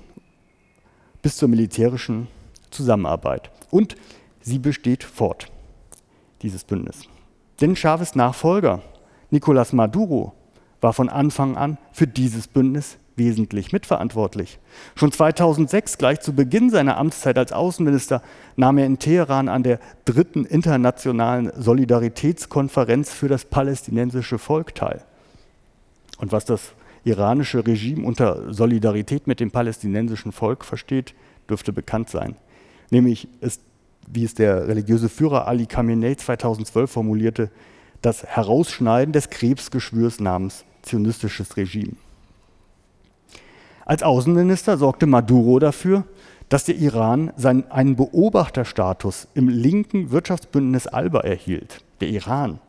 bis 1.22 1.38
zur 1.38 1.50
militärischen 1.50 2.28
Zusammenarbeit. 2.70 3.50
Und 3.72 3.96
sie 4.42 4.60
besteht 4.60 5.04
fort, 5.04 5.48
dieses 6.42 6.64
Bündnis. 6.64 7.04
Denn 7.62 7.76
Chavez 7.76 8.16
Nachfolger, 8.16 8.82
Nicolás 9.32 9.74
Maduro, 9.74 10.34
war 10.82 10.94
von 10.94 11.10
Anfang 11.10 11.56
an 11.56 11.78
für 11.92 12.08
dieses 12.08 12.48
Bündnis 12.48 12.98
wesentlich 13.16 13.72
mitverantwortlich. 13.72 14.60
Schon 14.96 15.12
2006, 15.12 15.98
gleich 15.98 16.22
zu 16.22 16.34
Beginn 16.34 16.70
seiner 16.70 16.98
Amtszeit 16.98 17.38
als 17.38 17.52
Außenminister, 17.52 18.22
nahm 18.56 18.78
er 18.78 18.86
in 18.86 19.00
Teheran 19.00 19.50
an 19.50 19.64
der 19.64 19.80
dritten 20.06 20.46
internationalen 20.46 21.52
Solidaritätskonferenz 21.56 23.12
für 23.12 23.28
das 23.28 23.46
palästinensische 23.46 24.38
Volk 24.40 24.76
teil. 24.76 25.04
Und 26.18 26.32
was 26.32 26.46
das 26.46 26.74
iranische 27.04 27.66
Regime 27.66 28.06
unter 28.06 28.54
Solidarität 28.54 29.28
mit 29.28 29.40
dem 29.40 29.52
palästinensischen 29.52 30.32
Volk 30.32 30.64
versteht, 30.64 31.14
dürfte 31.50 31.74
bekannt 31.74 32.10
sein. 32.10 32.36
Nämlich 32.90 33.28
ist, 33.42 33.62
wie 34.08 34.24
es 34.24 34.34
der 34.34 34.68
religiöse 34.68 35.10
Führer 35.10 35.48
Ali 35.48 35.66
Khamenei 35.66 36.16
2012 36.16 36.92
formulierte, 36.92 37.50
das 38.02 38.24
Herausschneiden 38.24 39.14
des 39.14 39.30
Krebsgeschwürs 39.30 40.20
namens 40.20 40.66
zionistisches 40.82 41.58
Regime. 41.58 41.94
Als 43.86 44.04
Außenminister 44.04 44.78
sorgte 44.78 45.06
Maduro 45.06 45.60
dafür, 45.60 46.06
dass 46.50 46.66
der 46.66 46.76
Iran 46.76 47.32
seinen, 47.36 47.70
einen 47.72 47.96
Beobachterstatus 47.96 49.28
im 49.34 49.50
linken 49.50 50.12
Wirtschaftsbündnis 50.12 50.88
ALBA 50.88 51.22
erhielt, 51.22 51.84
der 52.00 52.10
Iran. 52.10 52.60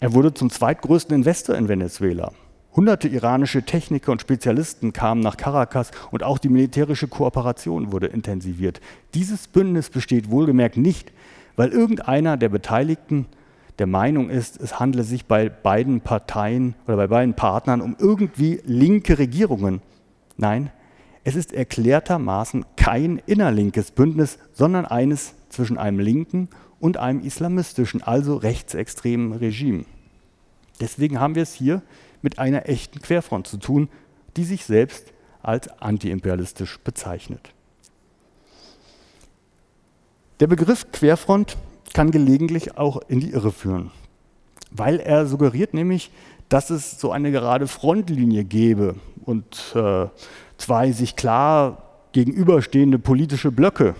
Er 0.00 0.14
wurde 0.14 0.32
zum 0.32 0.50
zweitgrößten 0.50 1.14
Investor 1.14 1.56
in 1.56 1.68
Venezuela. 1.68 2.32
Hunderte 2.76 3.08
iranische 3.08 3.64
Techniker 3.64 4.12
und 4.12 4.20
Spezialisten 4.20 4.92
kamen 4.92 5.20
nach 5.20 5.36
Caracas 5.36 5.90
und 6.12 6.22
auch 6.22 6.38
die 6.38 6.48
militärische 6.48 7.08
Kooperation 7.08 7.90
wurde 7.90 8.06
intensiviert. 8.06 8.80
Dieses 9.14 9.48
Bündnis 9.48 9.90
besteht 9.90 10.30
wohlgemerkt 10.30 10.76
nicht, 10.76 11.10
weil 11.56 11.70
irgendeiner 11.70 12.36
der 12.36 12.50
Beteiligten 12.50 13.26
der 13.78 13.86
Meinung 13.86 14.28
ist, 14.28 14.60
es 14.60 14.80
handle 14.80 15.04
sich 15.04 15.26
bei 15.26 15.48
beiden 15.48 16.00
Parteien 16.00 16.74
oder 16.86 16.96
bei 16.96 17.06
beiden 17.06 17.34
Partnern 17.34 17.80
um 17.80 17.96
irgendwie 17.98 18.60
linke 18.64 19.18
Regierungen. 19.18 19.80
Nein, 20.36 20.70
es 21.24 21.36
ist 21.36 21.52
erklärtermaßen 21.52 22.64
kein 22.76 23.22
innerlinkes 23.26 23.92
Bündnis, 23.92 24.38
sondern 24.52 24.84
eines 24.84 25.34
zwischen 25.48 25.78
einem 25.78 26.00
linken 26.00 26.48
und 26.80 26.96
einem 26.96 27.20
islamistischen, 27.20 28.02
also 28.02 28.36
rechtsextremen 28.36 29.32
Regime. 29.32 29.84
Deswegen 30.80 31.20
haben 31.20 31.34
wir 31.34 31.42
es 31.42 31.54
hier 31.54 31.82
mit 32.22 32.38
einer 32.38 32.68
echten 32.68 33.00
Querfront 33.00 33.46
zu 33.46 33.58
tun, 33.58 33.88
die 34.36 34.44
sich 34.44 34.64
selbst 34.64 35.12
als 35.42 35.68
antiimperialistisch 35.80 36.78
bezeichnet. 36.80 37.52
Der 40.40 40.46
Begriff 40.46 40.90
Querfront 40.92 41.56
kann 41.94 42.10
gelegentlich 42.10 42.76
auch 42.76 43.00
in 43.08 43.20
die 43.20 43.30
Irre 43.30 43.52
führen, 43.52 43.90
weil 44.70 45.00
er 45.00 45.26
suggeriert 45.26 45.74
nämlich, 45.74 46.10
dass 46.48 46.70
es 46.70 46.98
so 46.98 47.12
eine 47.12 47.30
gerade 47.30 47.66
Frontlinie 47.66 48.44
gäbe 48.44 48.96
und 49.24 49.74
äh, 49.74 50.06
zwei 50.56 50.92
sich 50.92 51.16
klar 51.16 51.82
gegenüberstehende 52.12 52.98
politische 52.98 53.52
Blöcke. 53.52 53.94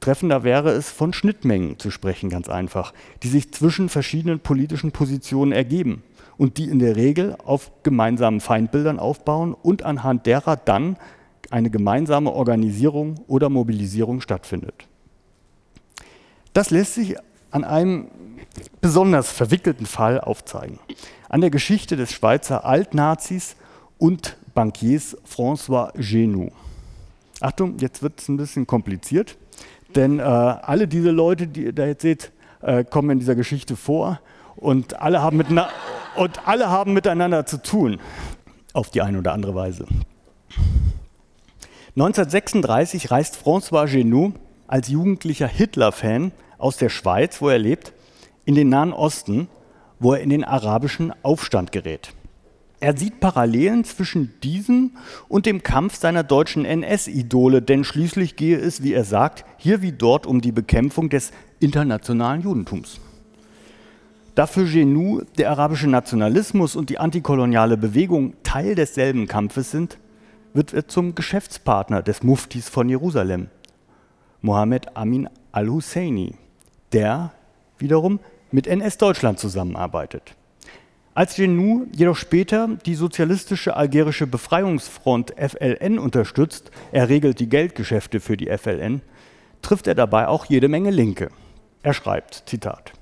Treffender 0.00 0.42
wäre 0.42 0.70
es, 0.70 0.90
von 0.90 1.12
Schnittmengen 1.12 1.78
zu 1.78 1.90
sprechen, 1.90 2.28
ganz 2.28 2.48
einfach, 2.48 2.92
die 3.22 3.28
sich 3.28 3.52
zwischen 3.52 3.88
verschiedenen 3.88 4.40
politischen 4.40 4.90
Positionen 4.90 5.52
ergeben 5.52 6.02
und 6.36 6.58
die 6.58 6.64
in 6.64 6.80
der 6.80 6.96
Regel 6.96 7.36
auf 7.44 7.70
gemeinsamen 7.84 8.40
Feindbildern 8.40 8.98
aufbauen 8.98 9.54
und 9.54 9.84
anhand 9.84 10.26
derer 10.26 10.56
dann 10.56 10.96
eine 11.50 11.70
gemeinsame 11.70 12.32
Organisierung 12.32 13.20
oder 13.28 13.48
Mobilisierung 13.48 14.20
stattfindet. 14.20 14.88
Das 16.52 16.70
lässt 16.70 16.94
sich 16.94 17.16
an 17.50 17.64
einem 17.64 18.08
besonders 18.80 19.30
verwickelten 19.30 19.86
Fall 19.86 20.20
aufzeigen. 20.20 20.78
An 21.28 21.40
der 21.40 21.50
Geschichte 21.50 21.96
des 21.96 22.12
Schweizer 22.12 22.64
Altnazis 22.64 23.56
und 23.98 24.36
Bankiers 24.54 25.16
François 25.26 25.92
Genoux. 25.94 26.50
Achtung, 27.40 27.78
jetzt 27.78 28.02
wird 28.02 28.20
es 28.20 28.28
ein 28.28 28.36
bisschen 28.36 28.66
kompliziert, 28.66 29.36
denn 29.94 30.18
äh, 30.18 30.22
alle 30.22 30.86
diese 30.86 31.10
Leute, 31.10 31.46
die 31.46 31.64
ihr 31.64 31.72
da 31.72 31.86
jetzt 31.86 32.02
seht, 32.02 32.32
äh, 32.60 32.84
kommen 32.84 33.10
in 33.10 33.18
dieser 33.18 33.34
Geschichte 33.34 33.76
vor 33.76 34.20
und 34.56 35.00
alle, 35.00 35.22
haben 35.22 35.38
und 36.16 36.48
alle 36.48 36.70
haben 36.70 36.92
miteinander 36.92 37.46
zu 37.46 37.62
tun, 37.62 37.98
auf 38.74 38.90
die 38.90 39.02
eine 39.02 39.18
oder 39.18 39.32
andere 39.32 39.54
Weise. 39.54 39.86
1936 41.96 43.10
reist 43.10 43.36
François 43.36 43.90
Genoux 43.90 44.32
als 44.72 44.88
jugendlicher 44.88 45.48
Hitler-Fan 45.48 46.32
aus 46.56 46.78
der 46.78 46.88
Schweiz, 46.88 47.42
wo 47.42 47.50
er 47.50 47.58
lebt, 47.58 47.92
in 48.46 48.54
den 48.54 48.70
Nahen 48.70 48.94
Osten, 48.94 49.48
wo 50.00 50.14
er 50.14 50.20
in 50.20 50.30
den 50.30 50.44
arabischen 50.44 51.12
Aufstand 51.22 51.72
gerät. 51.72 52.14
Er 52.80 52.96
sieht 52.96 53.20
Parallelen 53.20 53.84
zwischen 53.84 54.32
diesem 54.42 54.92
und 55.28 55.44
dem 55.44 55.62
Kampf 55.62 55.96
seiner 55.96 56.24
deutschen 56.24 56.64
NS-Idole, 56.64 57.60
denn 57.60 57.84
schließlich 57.84 58.36
gehe 58.36 58.56
es, 58.56 58.82
wie 58.82 58.94
er 58.94 59.04
sagt, 59.04 59.44
hier 59.58 59.82
wie 59.82 59.92
dort 59.92 60.26
um 60.26 60.40
die 60.40 60.52
Bekämpfung 60.52 61.10
des 61.10 61.32
internationalen 61.60 62.40
Judentums. 62.40 62.98
Da 64.34 64.46
für 64.46 64.64
Genoux 64.64 65.20
der 65.36 65.50
arabische 65.50 65.86
Nationalismus 65.86 66.76
und 66.76 66.88
die 66.88 66.98
antikoloniale 66.98 67.76
Bewegung 67.76 68.32
Teil 68.42 68.74
desselben 68.74 69.28
Kampfes 69.28 69.70
sind, 69.70 69.98
wird 70.54 70.72
er 70.72 70.88
zum 70.88 71.14
Geschäftspartner 71.14 72.00
des 72.00 72.22
Muftis 72.22 72.70
von 72.70 72.88
Jerusalem, 72.88 73.48
Mohammed 74.42 74.96
Amin 74.96 75.28
al-Husseini, 75.52 76.34
der 76.92 77.32
wiederum 77.78 78.20
mit 78.50 78.66
NS-Deutschland 78.66 79.38
zusammenarbeitet. 79.38 80.34
Als 81.14 81.36
Genoux 81.36 81.86
jedoch 81.94 82.16
später 82.16 82.68
die 82.86 82.94
sozialistische 82.94 83.76
algerische 83.76 84.26
Befreiungsfront 84.26 85.34
FLN 85.36 85.98
unterstützt, 85.98 86.70
er 86.90 87.08
regelt 87.08 87.38
die 87.38 87.48
Geldgeschäfte 87.48 88.18
für 88.18 88.36
die 88.36 88.46
FLN, 88.46 89.02
trifft 89.60 89.86
er 89.86 89.94
dabei 89.94 90.26
auch 90.26 90.46
jede 90.46 90.68
Menge 90.68 90.90
Linke. 90.90 91.28
Er 91.82 91.94
schreibt, 91.94 92.44
Zitat, 92.46 92.92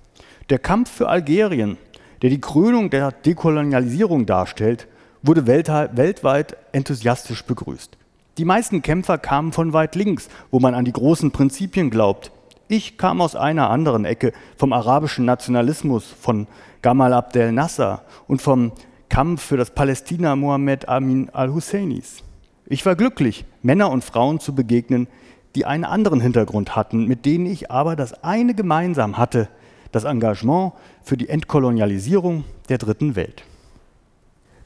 der 0.50 0.58
Kampf 0.58 0.90
für 0.90 1.08
Algerien, 1.08 1.78
der 2.20 2.30
die 2.30 2.40
Krönung 2.40 2.90
der 2.90 3.12
Dekolonialisierung 3.12 4.26
darstellt, 4.26 4.88
wurde 5.22 5.46
weltweit 5.46 6.56
enthusiastisch 6.72 7.44
begrüßt. 7.44 7.96
Die 8.40 8.46
meisten 8.46 8.80
Kämpfer 8.80 9.18
kamen 9.18 9.52
von 9.52 9.74
weit 9.74 9.94
links, 9.96 10.30
wo 10.50 10.60
man 10.60 10.72
an 10.72 10.86
die 10.86 10.94
großen 10.94 11.30
Prinzipien 11.30 11.90
glaubt. 11.90 12.32
Ich 12.68 12.96
kam 12.96 13.20
aus 13.20 13.36
einer 13.36 13.68
anderen 13.68 14.06
Ecke, 14.06 14.32
vom 14.56 14.72
arabischen 14.72 15.26
Nationalismus, 15.26 16.06
von 16.06 16.46
Gamal 16.80 17.12
Abdel 17.12 17.52
Nasser 17.52 18.02
und 18.28 18.40
vom 18.40 18.72
Kampf 19.10 19.42
für 19.42 19.58
das 19.58 19.72
Palästina 19.72 20.36
Mohammed 20.36 20.88
Amin 20.88 21.28
al-Husseinis. 21.28 22.22
Ich 22.64 22.86
war 22.86 22.96
glücklich, 22.96 23.44
Männer 23.60 23.90
und 23.90 24.04
Frauen 24.04 24.40
zu 24.40 24.54
begegnen, 24.54 25.06
die 25.54 25.66
einen 25.66 25.84
anderen 25.84 26.22
Hintergrund 26.22 26.74
hatten, 26.76 27.06
mit 27.06 27.26
denen 27.26 27.44
ich 27.44 27.70
aber 27.70 27.94
das 27.94 28.24
eine 28.24 28.54
gemeinsam 28.54 29.18
hatte, 29.18 29.50
das 29.92 30.04
Engagement 30.04 30.72
für 31.02 31.18
die 31.18 31.28
Entkolonialisierung 31.28 32.44
der 32.70 32.78
dritten 32.78 33.16
Welt. 33.16 33.44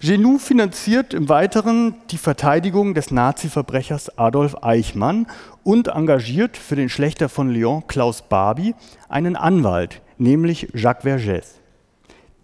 Genoux 0.05 0.39
finanziert 0.39 1.15
im 1.15 1.31
Weiteren 1.31 1.95
die 2.11 2.19
Verteidigung 2.19 2.93
des 2.93 3.11
Nazi-Verbrechers 3.11 4.19
Adolf 4.19 4.55
Eichmann 4.63 5.27
und 5.63 5.89
engagiert 5.89 6.59
für 6.59 6.77
den 6.77 6.91
Schlechter 6.91 7.31
von 7.31 7.49
Lyon 7.49 7.87
Klaus 7.87 8.21
Barbie 8.21 8.75
einen 9.09 9.35
Anwalt, 9.35 10.03
nämlich 10.19 10.69
Jacques 10.75 11.11
Vergès. 11.11 11.55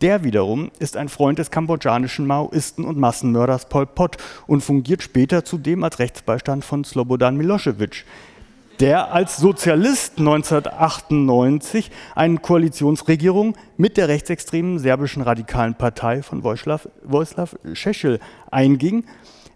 Der 0.00 0.24
wiederum 0.24 0.70
ist 0.78 0.96
ein 0.96 1.10
Freund 1.10 1.38
des 1.38 1.50
kambodschanischen 1.50 2.26
Maoisten 2.26 2.86
und 2.86 2.96
Massenmörders 2.96 3.68
Pol 3.68 3.84
Pot 3.84 4.16
und 4.46 4.62
fungiert 4.62 5.02
später 5.02 5.44
zudem 5.44 5.84
als 5.84 5.98
Rechtsbeistand 5.98 6.64
von 6.64 6.84
Slobodan 6.84 7.36
Milosevic, 7.36 8.06
der 8.80 9.12
als 9.12 9.36
Sozialist 9.36 10.18
1998 10.18 11.90
eine 12.14 12.38
Koalitionsregierung 12.38 13.54
mit 13.76 13.98
der 13.98 14.08
rechtsextremen 14.08 14.78
serbischen 14.78 15.22
radikalen 15.22 15.74
Partei 15.74 16.22
von 16.22 16.42
Wojslaw 16.42 17.48
Šešelj 17.74 18.18
einging, 18.50 19.04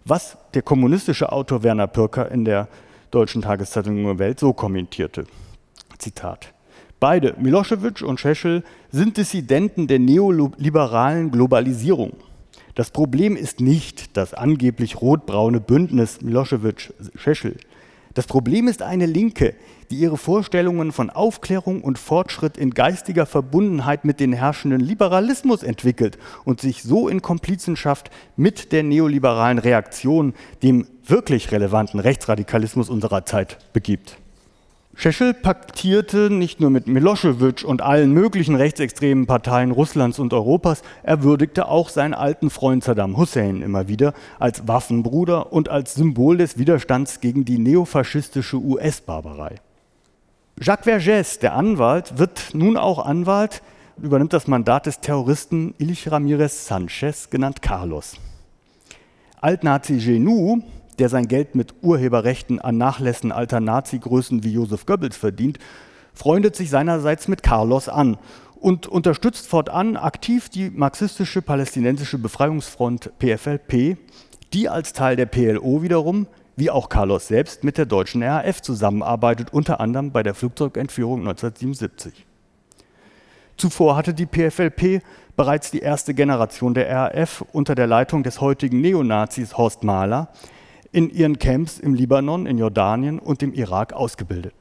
was 0.05 0.37
der 0.53 0.61
kommunistische 0.61 1.31
Autor 1.31 1.63
Werner 1.63 1.87
Pirker 1.87 2.31
in 2.31 2.45
der 2.45 2.67
deutschen 3.09 3.41
Tageszeitung 3.41 3.97
Junge 3.97 4.19
Welt 4.19 4.39
so 4.39 4.53
kommentierte. 4.53 5.25
Zitat. 5.97 6.53
Beide, 6.99 7.35
Milosevic 7.39 8.03
und 8.03 8.19
Šešelj, 8.19 8.61
sind 8.91 9.17
Dissidenten 9.17 9.87
der 9.87 9.99
neoliberalen 9.99 11.31
Globalisierung. 11.31 12.13
Das 12.75 12.91
Problem 12.91 13.35
ist 13.35 13.59
nicht 13.59 14.17
das 14.17 14.33
angeblich 14.33 15.01
rot-braune 15.01 15.61
Bündnis 15.61 16.21
Milosevic-Šešelj. 16.21 17.57
Das 18.15 18.27
Problem 18.27 18.69
ist 18.69 18.81
eine 18.81 19.05
Linke, 19.05 19.55
die 19.91 19.97
ihre 19.97 20.17
Vorstellungen 20.17 20.93
von 20.93 21.09
Aufklärung 21.09 21.83
und 21.83 21.99
Fortschritt 21.99 22.57
in 22.57 22.71
geistiger 22.71 23.25
Verbundenheit 23.25 24.05
mit 24.05 24.21
dem 24.21 24.31
herrschenden 24.31 24.79
Liberalismus 24.79 25.63
entwickelt 25.63 26.17
und 26.45 26.61
sich 26.61 26.81
so 26.81 27.09
in 27.09 27.21
Komplizenschaft 27.21 28.09
mit 28.37 28.71
der 28.71 28.83
neoliberalen 28.83 29.59
Reaktion, 29.59 30.33
dem 30.63 30.87
wirklich 31.05 31.51
relevanten 31.51 31.99
Rechtsradikalismus 31.99 32.89
unserer 32.89 33.25
Zeit 33.25 33.57
begibt. 33.73 34.17
Šešelj 34.97 35.33
paktierte 35.41 36.29
nicht 36.29 36.61
nur 36.61 36.69
mit 36.69 36.87
Milosevic 36.87 37.65
und 37.65 37.81
allen 37.81 38.11
möglichen 38.11 38.55
rechtsextremen 38.55 39.27
Parteien 39.27 39.71
Russlands 39.71 40.19
und 40.19 40.33
Europas, 40.33 40.83
er 41.03 41.21
würdigte 41.21 41.67
auch 41.67 41.89
seinen 41.89 42.13
alten 42.13 42.49
Freund 42.49 42.81
Saddam 42.81 43.17
Hussein 43.17 43.61
immer 43.61 43.89
wieder 43.89 44.13
als 44.39 44.69
Waffenbruder 44.69 45.51
und 45.51 45.67
als 45.67 45.95
Symbol 45.95 46.37
des 46.37 46.57
Widerstands 46.57 47.19
gegen 47.19 47.43
die 47.43 47.57
neofaschistische 47.57 48.57
US-Barbarei. 48.57 49.55
Jacques 50.61 50.85
Vergès, 50.85 51.39
der 51.41 51.55
Anwalt, 51.55 52.17
wird 52.17 52.53
nun 52.53 52.77
auch 52.77 53.05
Anwalt, 53.05 53.61
übernimmt 54.01 54.31
das 54.31 54.47
Mandat 54.47 54.85
des 54.85 55.01
Terroristen 55.01 55.75
Ilich 55.77 56.09
Ramirez 56.09 56.67
Sanchez, 56.67 57.29
genannt 57.29 57.61
Carlos. 57.61 58.15
Altnazi 59.41 59.97
Genoux, 59.97 60.63
der 60.99 61.09
sein 61.09 61.27
Geld 61.27 61.55
mit 61.55 61.73
Urheberrechten 61.81 62.59
an 62.59 62.77
Nachlässen 62.77 63.31
alter 63.31 63.59
Nazi-Größen 63.59 64.43
wie 64.43 64.53
Josef 64.53 64.85
Goebbels 64.85 65.17
verdient, 65.17 65.59
freundet 66.13 66.55
sich 66.55 66.69
seinerseits 66.69 67.27
mit 67.27 67.43
Carlos 67.43 67.89
an 67.89 68.17
und 68.55 68.87
unterstützt 68.87 69.47
fortan 69.47 69.97
aktiv 69.97 70.49
die 70.49 70.69
marxistische 70.69 71.41
palästinensische 71.41 72.17
Befreiungsfront 72.17 73.11
PFLP, 73.19 73.97
die 74.53 74.69
als 74.69 74.93
Teil 74.93 75.15
der 75.15 75.25
PLO 75.25 75.83
wiederum, 75.83 76.27
wie 76.55 76.69
auch 76.69 76.89
Carlos 76.89 77.27
selbst, 77.27 77.63
mit 77.63 77.77
der 77.77 77.85
deutschen 77.85 78.23
RAF 78.23 78.61
zusammenarbeitet, 78.61 79.51
unter 79.51 79.79
anderem 79.79 80.11
bei 80.11 80.23
der 80.23 80.33
Flugzeugentführung 80.33 81.19
1977. 81.19 82.25
Zuvor 83.57 83.95
hatte 83.95 84.13
die 84.13 84.25
PFLP 84.25 85.01
bereits 85.35 85.71
die 85.71 85.79
erste 85.79 86.13
Generation 86.13 86.73
der 86.73 86.89
RAF 86.89 87.43
unter 87.51 87.75
der 87.75 87.87
Leitung 87.87 88.23
des 88.23 88.41
heutigen 88.41 88.81
Neonazis 88.81 89.57
Horst 89.57 89.83
Mahler 89.83 90.29
in 90.95 91.09
ihren 91.09 91.39
Camps 91.39 91.77
im 91.77 91.93
Libanon, 91.93 92.45
in 92.45 92.57
Jordanien 92.57 93.19
und 93.19 93.43
im 93.43 93.53
Irak 93.53 93.91
ausgebildet. 93.91 94.53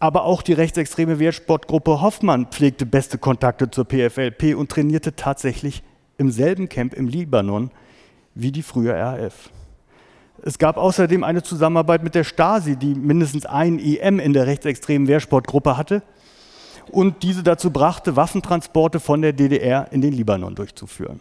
Aber 0.00 0.24
auch 0.24 0.42
die 0.42 0.54
rechtsextreme 0.54 1.20
Wehrsportgruppe 1.20 2.00
Hoffmann 2.00 2.46
pflegte 2.46 2.84
beste 2.84 3.16
Kontakte 3.16 3.70
zur 3.70 3.84
PFLP 3.84 4.56
und 4.56 4.72
trainierte 4.72 5.14
tatsächlich 5.14 5.84
im 6.18 6.32
selben 6.32 6.68
Camp 6.68 6.94
im 6.94 7.06
Libanon 7.06 7.70
wie 8.34 8.50
die 8.50 8.64
frühe 8.64 8.92
RAF. 8.92 9.50
Es 10.42 10.58
gab 10.58 10.78
außerdem 10.78 11.22
eine 11.22 11.44
Zusammenarbeit 11.44 12.02
mit 12.02 12.16
der 12.16 12.24
Stasi, 12.24 12.74
die 12.74 12.96
mindestens 12.96 13.46
ein 13.46 13.78
EM 13.78 14.18
in 14.18 14.32
der 14.32 14.48
rechtsextremen 14.48 15.06
Wehrsportgruppe 15.06 15.76
hatte 15.76 16.02
und 16.90 17.22
diese 17.22 17.44
dazu 17.44 17.70
brachte, 17.70 18.16
Waffentransporte 18.16 18.98
von 18.98 19.22
der 19.22 19.32
DDR 19.32 19.86
in 19.92 20.00
den 20.00 20.12
Libanon 20.12 20.56
durchzuführen. 20.56 21.20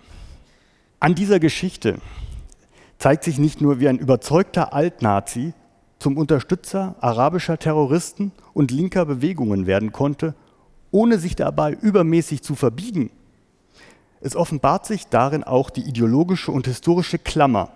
An 0.99 1.13
dieser 1.13 1.39
Geschichte 1.39 1.99
zeigt 3.01 3.23
sich 3.23 3.39
nicht 3.39 3.61
nur, 3.61 3.79
wie 3.79 3.87
ein 3.87 3.97
überzeugter 3.97 4.73
Altnazi 4.73 5.53
zum 5.97 6.17
Unterstützer 6.17 6.95
arabischer 7.01 7.57
Terroristen 7.57 8.31
und 8.53 8.69
linker 8.69 9.07
Bewegungen 9.07 9.65
werden 9.65 9.91
konnte, 9.91 10.35
ohne 10.91 11.17
sich 11.17 11.35
dabei 11.35 11.73
übermäßig 11.73 12.43
zu 12.43 12.53
verbiegen. 12.53 13.09
Es 14.19 14.35
offenbart 14.35 14.85
sich 14.85 15.07
darin 15.07 15.43
auch 15.43 15.71
die 15.71 15.81
ideologische 15.81 16.51
und 16.51 16.67
historische 16.67 17.17
Klammer, 17.17 17.69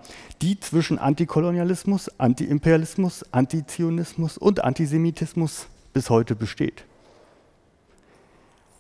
die 0.43 0.59
zwischen 0.59 0.99
Antikolonialismus, 0.99 2.19
Antiimperialismus, 2.19 3.25
Antizionismus 3.33 4.37
und 4.37 4.63
Antisemitismus 4.63 5.65
bis 5.91 6.11
heute 6.11 6.35
besteht. 6.35 6.85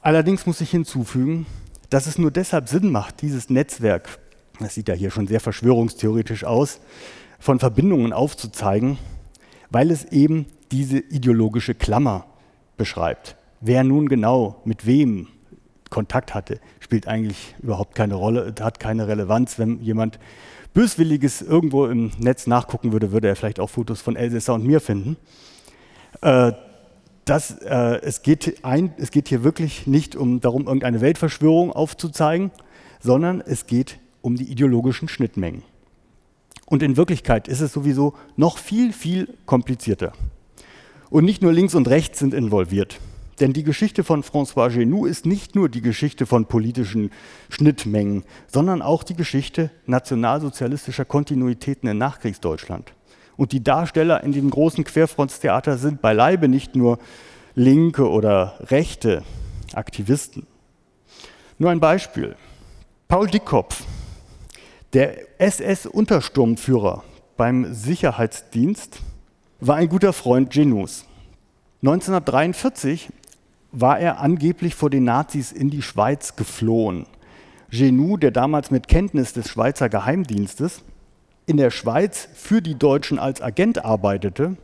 Allerdings 0.03 0.45
muss 0.45 0.61
ich 0.61 0.69
hinzufügen, 0.69 1.47
dass 1.89 2.05
es 2.05 2.19
nur 2.19 2.29
deshalb 2.29 2.69
Sinn 2.69 2.91
macht, 2.91 3.23
dieses 3.23 3.49
Netzwerk, 3.49 4.19
das 4.59 4.75
sieht 4.75 4.87
ja 4.87 4.95
hier 4.95 5.11
schon 5.11 5.27
sehr 5.27 5.39
verschwörungstheoretisch 5.39 6.43
aus, 6.43 6.79
von 7.39 7.59
Verbindungen 7.59 8.13
aufzuzeigen, 8.13 8.97
weil 9.69 9.91
es 9.91 10.05
eben 10.05 10.45
diese 10.71 10.97
ideologische 10.97 11.75
Klammer 11.75 12.25
beschreibt. 12.77 13.35
Wer 13.61 13.83
nun 13.83 14.09
genau 14.09 14.61
mit 14.65 14.85
wem 14.85 15.27
Kontakt 15.89 16.33
hatte, 16.33 16.59
spielt 16.79 17.07
eigentlich 17.07 17.55
überhaupt 17.61 17.95
keine 17.95 18.15
Rolle, 18.15 18.53
hat 18.59 18.79
keine 18.79 19.07
Relevanz. 19.07 19.59
Wenn 19.59 19.81
jemand 19.81 20.19
Böswilliges 20.73 21.41
irgendwo 21.41 21.85
im 21.85 22.11
Netz 22.19 22.47
nachgucken 22.47 22.91
würde, 22.91 23.11
würde 23.11 23.27
er 23.27 23.35
vielleicht 23.35 23.59
auch 23.59 23.69
Fotos 23.69 24.01
von 24.01 24.15
Elsässer 24.15 24.53
und 24.53 24.65
mir 24.65 24.81
finden. 24.81 25.17
Äh, 26.21 26.51
das, 27.23 27.51
äh, 27.61 28.01
es, 28.03 28.21
geht 28.21 28.63
ein, 28.63 28.93
es 28.97 29.09
geht 29.09 29.29
hier 29.29 29.43
wirklich 29.43 29.87
nicht 29.87 30.15
um 30.15 30.41
darum, 30.41 30.67
irgendeine 30.67 31.01
Weltverschwörung 31.01 31.71
aufzuzeigen, 31.71 32.51
sondern 32.99 33.41
es 33.41 33.67
geht 33.67 33.99
um 34.25 34.35
die 34.35 34.51
ideologischen 34.51 35.07
Schnittmengen. 35.07 35.61
Und 36.65 36.81
in 36.81 36.97
Wirklichkeit 36.97 37.47
ist 37.47 37.61
es 37.61 37.71
sowieso 37.71 38.15
noch 38.35 38.57
viel, 38.57 38.91
viel 38.91 39.37
komplizierter. 39.45 40.13
Und 41.11 41.25
nicht 41.25 41.43
nur 41.43 41.53
links 41.53 41.75
und 41.75 41.87
rechts 41.87 42.17
sind 42.17 42.33
involviert. 42.33 42.99
Denn 43.39 43.53
die 43.53 43.63
Geschichte 43.63 44.03
von 44.03 44.23
François 44.23 44.73
Genoux 44.73 45.05
ist 45.05 45.27
nicht 45.27 45.53
nur 45.53 45.69
die 45.69 45.81
Geschichte 45.81 46.25
von 46.25 46.47
politischen 46.47 47.11
Schnittmengen, 47.49 48.23
sondern 48.47 48.81
auch 48.81 49.03
die 49.03 49.13
Geschichte 49.13 49.69
nationalsozialistischer 49.85 51.05
Kontinuitäten 51.05 51.87
in 51.87 51.99
Nachkriegsdeutschland. 51.99 52.93
Und 53.37 53.51
die 53.51 53.63
Darsteller 53.63 54.23
in 54.23 54.31
dem 54.31 54.49
großen 54.49 54.85
Querfrontstheater 54.85 55.77
sind 55.77 56.01
beileibe 56.01 56.47
nicht 56.47 56.75
nur 56.75 56.97
linke 57.53 58.09
oder 58.09 58.57
rechte 58.71 59.23
Aktivisten. 59.73 60.47
Nur 61.59 61.69
ein 61.69 61.79
Beispiel. 61.79 62.35
Paul 63.07 63.27
Dickkopf, 63.27 63.83
der 64.95 65.41
SS-Untersturmführer 65.41 67.03
beim 67.35 67.73
Sicherheitsdienst, 67.73 69.01
war 69.59 69.75
ein 69.75 69.89
guter 69.89 70.13
Freund 70.13 70.51
Genus. 70.51 71.05
1943 71.81 73.09
war 73.73 73.99
er 73.99 74.21
angeblich 74.21 74.73
vor 74.73 74.89
den 74.89 75.03
Nazis 75.03 75.51
in 75.51 75.69
die 75.69 75.81
Schweiz 75.81 76.37
geflohen. 76.37 77.07
Genoux, 77.71 78.15
der 78.15 78.31
damals 78.31 78.71
mit 78.71 78.87
Kenntnis 78.87 79.33
des 79.33 79.49
Schweizer 79.49 79.89
Geheimdienstes 79.89 80.81
in 81.45 81.57
der 81.57 81.71
Schweiz 81.71 82.29
für 82.33 82.61
die 82.61 82.75
Deutschen 82.75 83.19
als 83.19 83.41
Agent 83.41 83.83
arbeitete, 83.83 84.55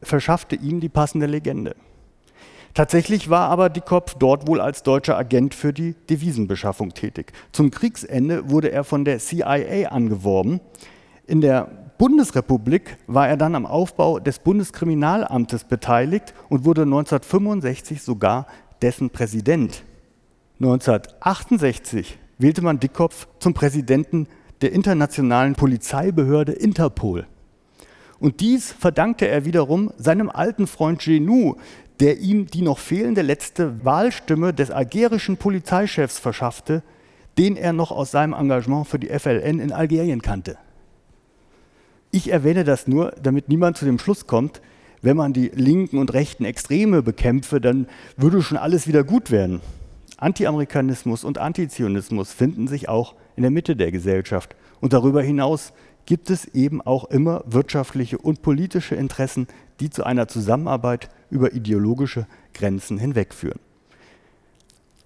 verschaffte 0.00 0.56
ihm 0.56 0.80
die 0.80 0.88
passende 0.88 1.26
Legende. 1.26 1.76
Tatsächlich 2.74 3.30
war 3.30 3.50
aber 3.50 3.70
Dickkopf 3.70 4.16
dort 4.18 4.48
wohl 4.48 4.60
als 4.60 4.82
deutscher 4.82 5.16
Agent 5.16 5.54
für 5.54 5.72
die 5.72 5.94
Devisenbeschaffung 6.10 6.92
tätig. 6.92 7.32
Zum 7.52 7.70
Kriegsende 7.70 8.50
wurde 8.50 8.72
er 8.72 8.82
von 8.82 9.04
der 9.04 9.20
CIA 9.20 9.90
angeworben. 9.90 10.60
In 11.28 11.40
der 11.40 11.68
Bundesrepublik 11.98 12.98
war 13.06 13.28
er 13.28 13.36
dann 13.36 13.54
am 13.54 13.64
Aufbau 13.64 14.18
des 14.18 14.40
Bundeskriminalamtes 14.40 15.64
beteiligt 15.64 16.34
und 16.48 16.64
wurde 16.64 16.82
1965 16.82 18.02
sogar 18.02 18.48
dessen 18.82 19.10
Präsident. 19.10 19.84
1968 20.58 22.18
wählte 22.38 22.62
man 22.62 22.80
Dickkopf 22.80 23.28
zum 23.38 23.54
Präsidenten 23.54 24.26
der 24.62 24.72
internationalen 24.72 25.54
Polizeibehörde 25.54 26.52
Interpol. 26.52 27.26
Und 28.20 28.40
dies 28.40 28.72
verdankte 28.72 29.28
er 29.28 29.44
wiederum 29.44 29.92
seinem 29.98 30.30
alten 30.30 30.66
Freund 30.66 31.00
Genou, 31.00 31.56
der 32.00 32.18
ihm 32.18 32.46
die 32.46 32.62
noch 32.62 32.78
fehlende 32.78 33.22
letzte 33.22 33.84
Wahlstimme 33.84 34.52
des 34.52 34.70
algerischen 34.70 35.36
Polizeichefs 35.36 36.18
verschaffte, 36.18 36.82
den 37.38 37.56
er 37.56 37.72
noch 37.72 37.90
aus 37.90 38.10
seinem 38.10 38.32
Engagement 38.32 38.86
für 38.86 38.98
die 38.98 39.08
FLN 39.08 39.60
in 39.60 39.72
Algerien 39.72 40.22
kannte. 40.22 40.56
Ich 42.10 42.30
erwähne 42.30 42.64
das 42.64 42.86
nur, 42.86 43.12
damit 43.20 43.48
niemand 43.48 43.76
zu 43.76 43.84
dem 43.84 43.98
Schluss 43.98 44.26
kommt, 44.26 44.60
wenn 45.02 45.16
man 45.16 45.32
die 45.32 45.48
linken 45.48 45.98
und 45.98 46.14
rechten 46.14 46.44
Extreme 46.44 47.02
bekämpfe, 47.02 47.60
dann 47.60 47.86
würde 48.16 48.40
schon 48.40 48.56
alles 48.56 48.86
wieder 48.86 49.04
gut 49.04 49.30
werden. 49.30 49.60
Anti-Amerikanismus 50.16 51.24
und 51.24 51.38
Antizionismus 51.38 52.32
finden 52.32 52.68
sich 52.68 52.88
auch 52.88 53.14
in 53.36 53.42
der 53.42 53.50
Mitte 53.50 53.76
der 53.76 53.90
Gesellschaft. 53.90 54.56
Und 54.80 54.92
darüber 54.92 55.22
hinaus 55.22 55.72
gibt 56.06 56.30
es 56.30 56.46
eben 56.46 56.80
auch 56.80 57.04
immer 57.06 57.42
wirtschaftliche 57.46 58.18
und 58.18 58.42
politische 58.42 58.94
Interessen, 58.94 59.46
die 59.80 59.90
zu 59.90 60.04
einer 60.04 60.28
Zusammenarbeit 60.28 61.08
über 61.30 61.52
ideologische 61.52 62.26
Grenzen 62.52 62.98
hinwegführen. 62.98 63.60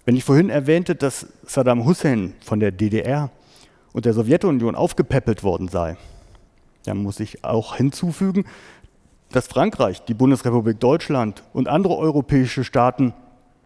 Wenn 0.05 0.15
ich 0.15 0.23
vorhin 0.23 0.49
erwähnte, 0.49 0.95
dass 0.95 1.27
Saddam 1.45 1.85
Hussein 1.85 2.33
von 2.41 2.59
der 2.59 2.71
DDR 2.71 3.29
und 3.93 4.05
der 4.05 4.13
Sowjetunion 4.13 4.75
aufgepäppelt 4.75 5.43
worden 5.43 5.67
sei, 5.67 5.97
dann 6.85 6.97
muss 7.03 7.19
ich 7.19 7.43
auch 7.43 7.75
hinzufügen, 7.75 8.45
dass 9.31 9.47
Frankreich, 9.47 10.03
die 10.05 10.13
Bundesrepublik 10.13 10.79
Deutschland 10.79 11.43
und 11.53 11.67
andere 11.67 11.97
europäische 11.97 12.63
Staaten 12.63 13.13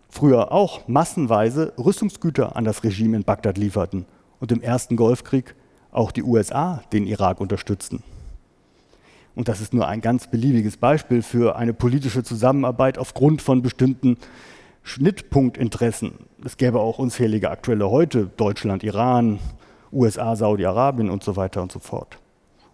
früher 0.10 0.52
auch 0.52 0.88
massenweise 0.88 1.74
Rüstungsgüter 1.78 2.56
an 2.56 2.66
das 2.66 2.84
Regime 2.84 3.18
in 3.18 3.24
Bagdad 3.24 3.58
lieferten 3.58 4.06
und 4.40 4.52
im 4.52 4.62
ersten 4.62 4.96
Golfkrieg 4.96 5.56
auch 5.92 6.12
die 6.12 6.24
USA 6.24 6.84
den 6.92 7.08
Irak 7.08 7.40
unterstützten. 7.40 8.04
Und 9.36 9.48
das 9.48 9.62
ist 9.62 9.74
nur 9.74 9.88
ein 9.88 10.02
ganz 10.02 10.28
beliebiges 10.28 10.78
Beispiel 10.78 11.22
für 11.22 11.56
eine 11.56 11.74
politische 11.74 12.24
Zusammenarbeit 12.24 12.98
aufgrund 12.98 13.42
von 13.42 13.62
bestimmten 13.62 14.18
Schnittpunktinteressen. 14.84 16.14
Es 16.46 16.58
gäbe 16.58 16.80
auch 16.80 17.00
unzählige 17.00 17.50
aktuelle 17.50 17.90
heute, 17.90 18.30
Deutschland, 18.38 18.84
Iran, 18.84 19.40
USA, 19.92 20.36
Saudi-Arabien 20.36 21.10
und 21.10 21.24
so 21.24 21.36
weiter 21.36 21.62
und 21.62 21.72
so 21.72 21.80
fort. 21.80 22.20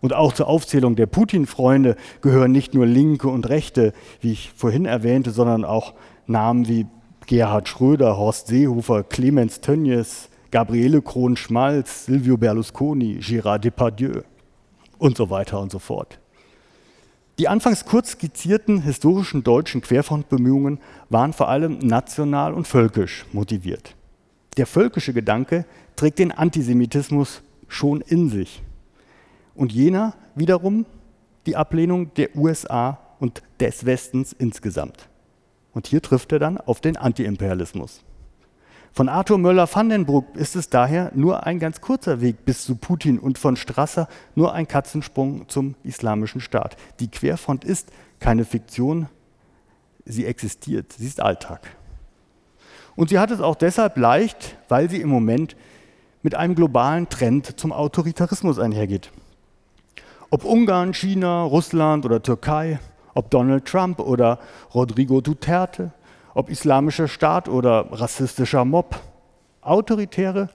Und 0.01 0.13
auch 0.13 0.33
zur 0.33 0.47
Aufzählung 0.47 0.95
der 0.95 1.07
Putin-Freunde 1.07 1.95
gehören 2.21 2.51
nicht 2.51 2.73
nur 2.73 2.85
Linke 2.85 3.27
und 3.27 3.49
Rechte, 3.49 3.93
wie 4.21 4.31
ich 4.31 4.51
vorhin 4.55 4.85
erwähnte, 4.85 5.31
sondern 5.31 5.65
auch 5.65 5.93
Namen 6.25 6.67
wie 6.67 6.87
Gerhard 7.27 7.67
Schröder, 7.67 8.17
Horst 8.17 8.47
Seehofer, 8.47 9.03
Clemens 9.03 9.61
Tönnies, 9.61 10.29
Gabriele 10.51 11.01
Krohn-Schmalz, 11.01 12.05
Silvio 12.05 12.37
Berlusconi, 12.37 13.19
Gérard 13.19 13.59
Depardieu 13.59 14.21
und 14.97 15.17
so 15.17 15.29
weiter 15.29 15.59
und 15.59 15.71
so 15.71 15.79
fort. 15.79 16.19
Die 17.39 17.47
anfangs 17.47 17.85
kurz 17.85 18.11
skizzierten 18.11 18.81
historischen 18.81 19.45
deutschen 19.45 19.79
Querfrontbemühungen 19.79 20.77
waren 21.09 21.31
vor 21.31 21.47
allem 21.47 21.79
national 21.79 22.53
und 22.53 22.67
völkisch 22.67 23.25
motiviert. 23.31 23.95
Der 24.57 24.67
völkische 24.67 25.13
Gedanke 25.13 25.63
trägt 25.95 26.19
den 26.19 26.33
Antisemitismus 26.33 27.41
schon 27.69 28.01
in 28.01 28.29
sich. 28.29 28.61
Und 29.55 29.71
jener 29.71 30.15
wiederum 30.35 30.85
die 31.45 31.55
Ablehnung 31.55 32.13
der 32.15 32.35
USA 32.35 32.99
und 33.19 33.41
des 33.61 33.85
Westens 33.85 34.33
insgesamt. 34.33 35.07
Und 35.71 35.87
hier 35.87 36.01
trifft 36.01 36.33
er 36.33 36.39
dann 36.39 36.57
auf 36.57 36.81
den 36.81 36.97
Antiimperialismus. 36.97 38.03
Von 38.91 39.07
Arthur 39.07 39.37
Möller-Vandenbruck 39.37 40.35
ist 40.35 40.55
es 40.55 40.69
daher 40.69 41.11
nur 41.15 41.45
ein 41.45 41.59
ganz 41.59 41.79
kurzer 41.79 42.21
Weg 42.21 42.45
bis 42.45 42.65
zu 42.65 42.75
Putin 42.75 43.19
und 43.19 43.37
von 43.37 43.55
Strasser 43.55 44.07
nur 44.35 44.53
ein 44.53 44.67
Katzensprung 44.67 45.47
zum 45.47 45.75
islamischen 45.83 46.41
Staat. 46.41 46.75
Die 46.99 47.09
Querfront 47.09 47.63
ist 47.63 47.89
keine 48.19 48.45
Fiktion, 48.45 49.07
sie 50.05 50.25
existiert, 50.25 50.93
sie 50.93 51.05
ist 51.07 51.21
Alltag. 51.21 51.61
Und 52.95 53.09
sie 53.09 53.19
hat 53.19 53.31
es 53.31 53.39
auch 53.39 53.55
deshalb 53.55 53.97
leicht, 53.97 54.57
weil 54.67 54.89
sie 54.89 54.99
im 54.99 55.09
Moment 55.09 55.55
mit 56.21 56.35
einem 56.35 56.55
globalen 56.55 57.07
Trend 57.07 57.59
zum 57.59 57.71
Autoritarismus 57.71 58.59
einhergeht. 58.59 59.11
Ob 60.31 60.43
Ungarn, 60.43 60.93
China, 60.93 61.43
Russland 61.43 62.05
oder 62.05 62.21
Türkei, 62.21 62.79
Ob 63.15 63.31
Donald 63.31 63.65
Trump 63.65 63.99
oder 63.99 64.39
Rodrigo 64.73 65.19
Duterte, 65.21 65.91
ob 66.33 66.49
islamischer 66.49 67.07
Staat 67.07 67.49
oder 67.49 67.87
rassistischer 67.91 68.65
Mob. 68.65 68.99
Autoritäre, 69.61 70.49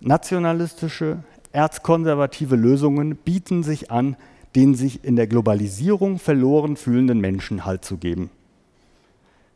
nationalistische, 0.00 1.22
erzkonservative 1.52 2.56
Lösungen 2.56 3.16
bieten 3.16 3.62
sich 3.62 3.90
an, 3.90 4.16
den 4.54 4.74
sich 4.74 5.04
in 5.04 5.16
der 5.16 5.26
Globalisierung 5.26 6.18
verloren 6.18 6.76
fühlenden 6.76 7.20
Menschen 7.20 7.64
Halt 7.64 7.84
zu 7.84 7.96
geben. 7.96 8.30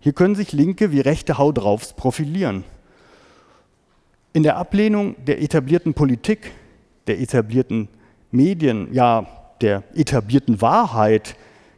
Hier 0.01 0.13
können 0.13 0.35
sich 0.35 0.53
Linke 0.53 0.93
wie 0.93 1.01
rechte 1.01 1.39
Hau 1.39 1.51
draufs 1.51 1.95
profilieren. 1.95 2.65
In 4.33 4.43
der 4.43 4.57
Ablehnung 4.57 5.17
der 5.25 5.41
etablierten 5.41 5.95
Politik, 5.95 6.53
der 7.07 7.21
etablierten 7.21 7.89
Medien, 8.31 8.93
ja 8.93 9.27
der 9.61 9.83
etablierten 9.95 10.61
Wahrheit 10.61 11.37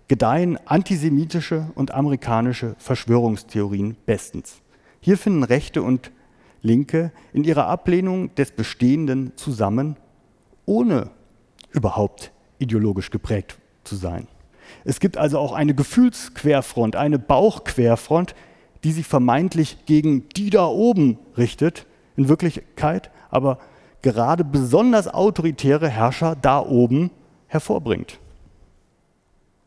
gedeihen 0.08 0.58
antisemitische 0.66 1.66
und 1.74 1.92
amerikanische 1.92 2.76
Verschwörungstheorien 2.78 3.96
bestens. 4.06 4.60
Hier 5.00 5.18
finden 5.18 5.42
Rechte 5.42 5.82
und 5.82 6.12
Linke 6.62 7.12
in 7.32 7.44
ihrer 7.44 7.66
Ablehnung 7.66 8.34
des 8.34 8.50
Bestehenden 8.50 9.32
zusammen, 9.36 9.96
ohne 10.64 11.10
überhaupt 11.70 12.32
ideologisch 12.58 13.10
geprägt 13.10 13.58
zu 13.84 13.96
sein. 13.96 14.26
Es 14.84 15.00
gibt 15.00 15.16
also 15.16 15.38
auch 15.38 15.52
eine 15.52 15.74
Gefühlsquerfront, 15.74 16.96
eine 16.96 17.18
Bauchquerfront, 17.18 18.34
die 18.84 18.92
sich 18.92 19.06
vermeintlich 19.06 19.78
gegen 19.86 20.28
die 20.30 20.50
da 20.50 20.66
oben 20.66 21.18
richtet, 21.36 21.86
in 22.16 22.28
Wirklichkeit 22.28 23.10
aber 23.30 23.58
gerade 24.02 24.44
besonders 24.44 25.08
autoritäre 25.08 25.88
Herrscher 25.88 26.36
da 26.36 26.60
oben 26.60 27.10
hervorbringt. 27.48 28.18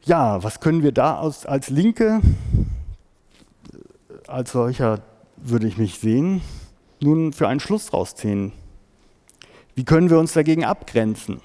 Ja, 0.05 0.43
was 0.43 0.59
können 0.59 0.81
wir 0.81 0.91
da 0.91 1.19
als, 1.19 1.45
als 1.45 1.69
Linke, 1.69 2.21
als 4.27 4.51
solcher 4.51 5.01
würde 5.37 5.67
ich 5.67 5.77
mich 5.77 5.99
sehen, 5.99 6.41
nun 7.01 7.33
für 7.33 7.47
einen 7.47 7.59
Schluss 7.59 7.93
rausziehen? 7.93 8.53
Wie 9.75 9.83
können 9.83 10.09
wir 10.09 10.19
uns 10.19 10.33
dagegen 10.33 10.63
abgrenzen? 10.63 11.41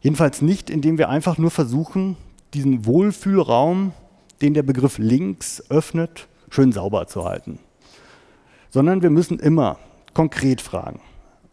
Jedenfalls 0.00 0.42
nicht, 0.42 0.70
indem 0.70 0.96
wir 0.96 1.08
einfach 1.08 1.38
nur 1.38 1.50
versuchen, 1.50 2.16
diesen 2.54 2.86
Wohlfühlraum, 2.86 3.92
den 4.40 4.54
der 4.54 4.62
Begriff 4.62 4.98
links 4.98 5.62
öffnet, 5.68 6.28
schön 6.50 6.72
sauber 6.72 7.08
zu 7.08 7.24
halten. 7.24 7.58
Sondern 8.70 9.02
wir 9.02 9.10
müssen 9.10 9.38
immer 9.38 9.78
konkret 10.14 10.60
fragen, 10.60 11.00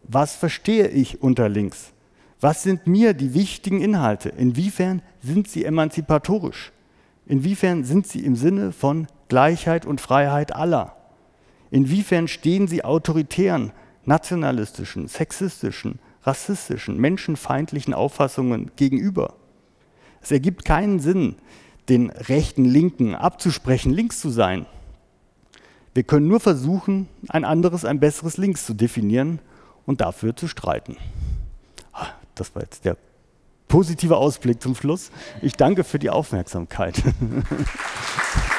was 0.04 0.36
verstehe 0.36 0.88
ich 0.88 1.22
unter 1.22 1.48
links? 1.48 1.92
Was 2.40 2.62
sind 2.62 2.86
mir 2.86 3.14
die 3.14 3.32
wichtigen 3.32 3.80
Inhalte? 3.80 4.28
Inwiefern 4.28 5.02
sind 5.22 5.48
sie 5.48 5.64
emanzipatorisch? 5.64 6.72
Inwiefern 7.26 7.84
sind 7.84 8.06
sie 8.06 8.24
im 8.24 8.36
Sinne 8.36 8.72
von 8.72 9.06
Gleichheit 9.28 9.86
und 9.86 10.00
Freiheit 10.00 10.54
aller? 10.54 10.96
Inwiefern 11.70 12.28
stehen 12.28 12.68
sie 12.68 12.84
autoritären, 12.84 13.72
nationalistischen, 14.04 15.08
sexistischen, 15.08 15.98
rassistischen, 16.22 16.98
menschenfeindlichen 16.98 17.94
Auffassungen 17.94 18.70
gegenüber. 18.76 19.34
Es 20.20 20.30
ergibt 20.30 20.64
keinen 20.64 21.00
Sinn, 21.00 21.36
den 21.88 22.10
rechten 22.10 22.64
Linken 22.64 23.14
abzusprechen, 23.14 23.92
links 23.92 24.20
zu 24.20 24.28
sein. 24.28 24.66
Wir 25.94 26.02
können 26.02 26.28
nur 26.28 26.40
versuchen, 26.40 27.08
ein 27.28 27.44
anderes, 27.44 27.84
ein 27.84 28.00
besseres 28.00 28.36
Links 28.36 28.66
zu 28.66 28.74
definieren 28.74 29.38
und 29.86 30.00
dafür 30.00 30.36
zu 30.36 30.48
streiten. 30.48 30.96
Das 32.36 32.54
war 32.54 32.62
jetzt 32.62 32.84
der 32.84 32.96
positive 33.66 34.16
Ausblick 34.16 34.62
zum 34.62 34.76
Schluss. 34.76 35.10
Ich 35.42 35.54
danke 35.54 35.82
für 35.82 35.98
die 35.98 36.10
Aufmerksamkeit. 36.10 37.02